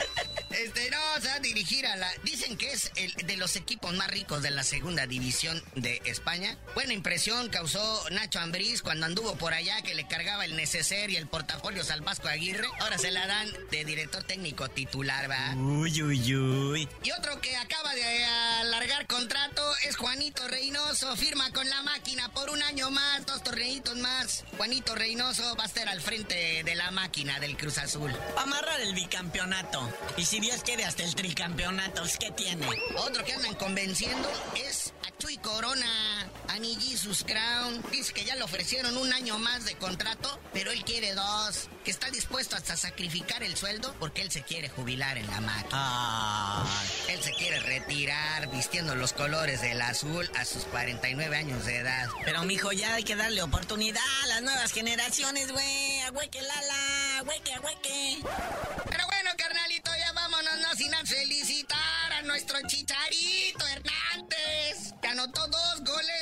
Este, 0.64 0.90
no, 0.90 0.98
se 1.22 1.28
va 1.28 1.36
a 1.36 1.40
dirigir 1.40 1.86
a 1.86 1.96
la... 1.98 2.10
Dicen 2.24 2.58
que 2.58 2.72
es 2.72 2.92
el 2.96 3.12
de 3.28 3.38
los 3.38 3.56
equipos 3.56 3.94
más 3.94 4.10
ricos 4.10 4.42
de 4.42 4.52
la 4.52 4.64
segunda 4.64 5.06
división 5.06 5.62
de 5.76 6.02
España. 6.06 6.58
Buena 6.74 6.94
impresión 6.94 7.50
causó 7.50 8.10
Nacho 8.12 8.40
Ambriz 8.40 8.82
cuando 8.82 9.06
anduvo 9.06 9.36
por 9.36 9.54
allá 9.54 9.82
que 9.82 9.96
le 9.96 10.08
cargaba 10.08 10.46
el 10.46 10.56
neceser 10.56 11.10
y 11.10 11.18
el 11.18 11.28
portafolio 11.28 11.84
al 11.92 12.02
Vasco 12.02 12.28
Aguirre. 12.28 12.68
Ahora 12.80 12.98
se 12.98 13.12
la 13.12 13.28
dan 13.28 13.50
de 13.70 13.86
director 13.86 14.24
técnico 14.24 14.70
titular, 14.70 15.30
¿va? 15.30 15.56
Uy, 15.56 16.02
uy, 16.02 16.36
uy. 16.36 16.90
Y 17.04 17.12
otro 17.12 17.40
que 17.42 17.56
acaba 17.58 17.94
de 17.94 18.26
Juanito 20.26 20.48
Reynoso. 20.48 21.16
Firma 21.18 21.52
con 21.52 21.70
la 21.70 21.84
máquina 21.84 22.30
por 22.30 22.50
un 22.50 22.60
año 22.64 22.90
más, 22.90 23.28
dos 23.28 23.44
torneitos 23.44 23.96
más. 23.98 24.44
Juanito 24.58 24.96
Reynoso 24.96 25.56
va 25.56 25.66
a 25.66 25.68
estar 25.68 25.88
al 25.88 26.02
frente 26.02 26.64
de 26.64 26.74
la 26.74 26.90
máquina 26.90 27.40
del 27.40 27.56
Cruz 27.56 27.78
Azul. 27.78 28.12
Amarrar 28.36 28.82
el 28.82 28.96
bicampeonato. 28.96 29.88
Y 30.18 30.26
si 30.26 30.40
Dios 30.40 30.64
quiere 30.64 30.84
hasta 30.84 31.04
el 31.04 31.14
tricampeonato, 31.14 32.02
¿qué 32.20 32.32
tiene? 32.32 32.68
Otro 32.98 33.24
que 33.24 33.34
andan 33.34 33.54
convenciendo 33.54 34.28
es 34.56 34.94
a 35.08 35.12
Chuy 35.26 35.38
Corona, 35.38 36.30
a 36.50 36.60
Ni 36.60 36.76
Jesus 36.76 37.24
Crown. 37.24 37.82
Dice 37.92 38.14
que 38.14 38.24
ya 38.26 38.36
le 38.36 38.44
ofrecieron 38.44 38.96
un 38.96 39.12
año 39.12 39.40
más 39.40 39.66
de 39.66 39.74
contrato, 39.74 40.40
pero 40.54 40.70
él 40.70 40.84
quiere 40.84 41.16
dos. 41.16 41.68
Que 41.84 41.90
está 41.90 42.12
dispuesto 42.12 42.56
hasta 42.56 42.78
sacrificar 42.78 43.42
el 43.42 43.56
sueldo 43.58 43.96
porque 44.00 44.22
él 44.22 44.30
se 44.30 44.44
quiere 44.44 44.70
jubilar 44.70 45.18
en 45.18 45.26
la 45.26 45.42
máquina. 45.42 45.70
Ah. 45.72 46.84
Él 47.10 47.20
se 47.24 47.32
quiere 47.34 47.60
retirar 47.60 48.52
vistiendo 48.52 48.96
los 48.96 49.14
colores 49.14 49.62
del 49.62 49.82
azul 49.82 50.30
a 50.36 50.46
sus 50.46 50.66
49 50.66 51.36
años 51.36 51.66
de 51.66 51.78
edad. 51.78 52.08
Pero 52.24 52.44
mijo, 52.44 52.72
ya 52.72 52.94
hay 52.94 53.04
que 53.04 53.16
darle 53.16 53.42
oportunidad 53.42 54.04
a 54.24 54.28
las 54.28 54.44
nuevas 54.44 54.72
generaciones, 54.74 55.52
güey. 55.52 56.02
Agüeque 56.02 56.42
lala, 56.42 57.18
agüeque, 57.20 57.52
agüeque. 57.52 58.20
Pero 58.90 59.08
bueno, 59.08 59.32
carnalito, 59.38 59.90
ya 59.98 60.12
vámonos, 60.14 60.60
no 60.60 60.76
sin 60.76 60.92
felicitar 61.06 62.14
a 62.14 62.22
nuestro 62.24 62.60
Chicharito 62.68 63.66
Hernández, 63.68 64.94
anotó 65.16 65.48
dos 65.48 65.82
goles 65.82 66.15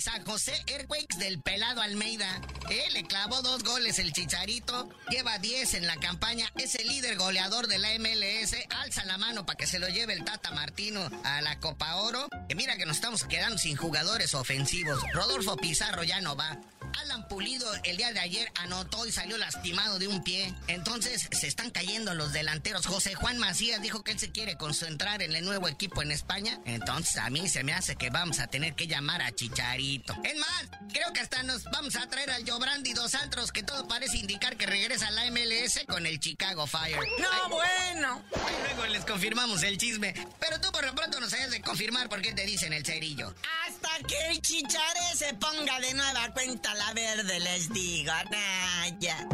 San 0.00 0.24
José 0.24 0.52
Airquakes 0.66 1.18
del 1.18 1.40
pelado 1.40 1.80
Almeida. 1.80 2.40
Eh, 2.70 2.84
le 2.92 3.04
clavó 3.04 3.42
dos 3.42 3.62
goles 3.62 3.98
el 3.98 4.12
Chicharito, 4.12 4.88
lleva 5.10 5.38
10 5.38 5.74
en 5.74 5.86
la 5.86 5.96
campaña, 5.96 6.50
es 6.56 6.74
el 6.74 6.88
líder 6.88 7.16
goleador 7.16 7.66
de 7.66 7.78
la 7.78 7.88
MLS, 7.98 8.54
alza 8.70 9.04
la 9.04 9.18
mano 9.18 9.46
para 9.46 9.56
que 9.56 9.66
se 9.66 9.78
lo 9.78 9.88
lleve 9.88 10.12
el 10.12 10.24
Tata 10.24 10.50
Martino 10.50 11.08
a 11.24 11.40
la 11.40 11.58
Copa 11.60 11.96
Oro. 11.96 12.28
Que 12.48 12.54
mira 12.54 12.76
que 12.76 12.86
nos 12.86 12.96
estamos 12.96 13.24
quedando 13.24 13.58
sin 13.58 13.76
jugadores 13.76 14.34
ofensivos. 14.34 15.02
Rodolfo 15.12 15.56
Pizarro 15.56 16.02
ya 16.02 16.20
no 16.20 16.36
va. 16.36 16.58
Alan 17.02 17.28
Pulido 17.28 17.66
el 17.84 17.96
día 17.96 18.12
de 18.12 18.20
ayer 18.20 18.50
anotó 18.56 19.06
y 19.06 19.12
salió 19.12 19.36
lastimado 19.36 19.98
de 19.98 20.08
un 20.08 20.22
pie. 20.22 20.54
Entonces 20.66 21.28
se 21.30 21.46
están 21.46 21.70
cayendo 21.70 22.14
los 22.14 22.32
delanteros. 22.32 22.86
José 22.86 23.14
Juan 23.14 23.38
Macías 23.38 23.82
dijo 23.82 24.02
que 24.02 24.12
él 24.12 24.18
se 24.18 24.30
quiere 24.30 24.56
concentrar 24.56 25.22
en 25.22 25.34
el 25.34 25.44
nuevo 25.44 25.68
equipo 25.68 26.02
en 26.02 26.10
España. 26.10 26.60
Entonces 26.64 27.16
a 27.16 27.28
mí 27.28 27.48
se 27.48 27.64
me 27.64 27.74
hace 27.74 27.96
que 27.96 28.10
vamos 28.10 28.38
a 28.38 28.46
tener 28.46 28.74
que 28.74 28.86
llamar 28.86 29.20
a 29.20 29.32
Chicharito 29.32 29.85
Es 29.94 30.36
más, 30.36 30.64
creo 30.92 31.12
que 31.12 31.20
hasta 31.20 31.42
nos 31.44 31.62
vamos 31.64 31.94
a 31.94 32.08
traer 32.08 32.30
al 32.30 32.48
Jobrandi 32.48 32.92
dos 32.92 33.14
antros 33.14 33.52
que 33.52 33.62
todo 33.62 33.86
parece 33.86 34.16
indicar 34.16 34.56
que 34.56 34.66
regresa 34.66 35.06
a 35.06 35.10
la 35.12 35.30
MLS 35.30 35.84
con 35.86 36.06
el 36.06 36.18
Chicago 36.18 36.66
Fire. 36.66 36.98
No, 37.20 37.48
bueno. 37.48 38.22
luego 38.64 38.86
les 38.86 39.04
confirmamos 39.04 39.62
el 39.62 39.78
chisme. 39.78 40.12
Pero 40.40 40.60
tú 40.60 40.72
por 40.72 40.84
lo 40.84 40.92
pronto 40.94 41.20
nos 41.20 41.32
hayas 41.34 41.52
de 41.52 41.60
confirmar 41.60 42.08
por 42.08 42.20
qué 42.20 42.32
te 42.32 42.44
dicen 42.44 42.72
el 42.72 42.84
cerillo. 42.84 43.32
Hasta 43.66 44.06
que 44.08 44.30
el 44.30 44.42
chicharé 44.42 45.14
se 45.14 45.34
ponga 45.34 45.78
de 45.78 45.94
nueva 45.94 46.32
cuenta 46.32 46.74
la 46.74 46.92
verde, 46.92 47.38
les 47.38 47.72
digo. 47.72 48.12
Naya. 48.30 49.28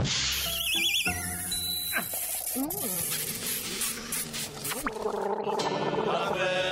¡La 6.06 6.71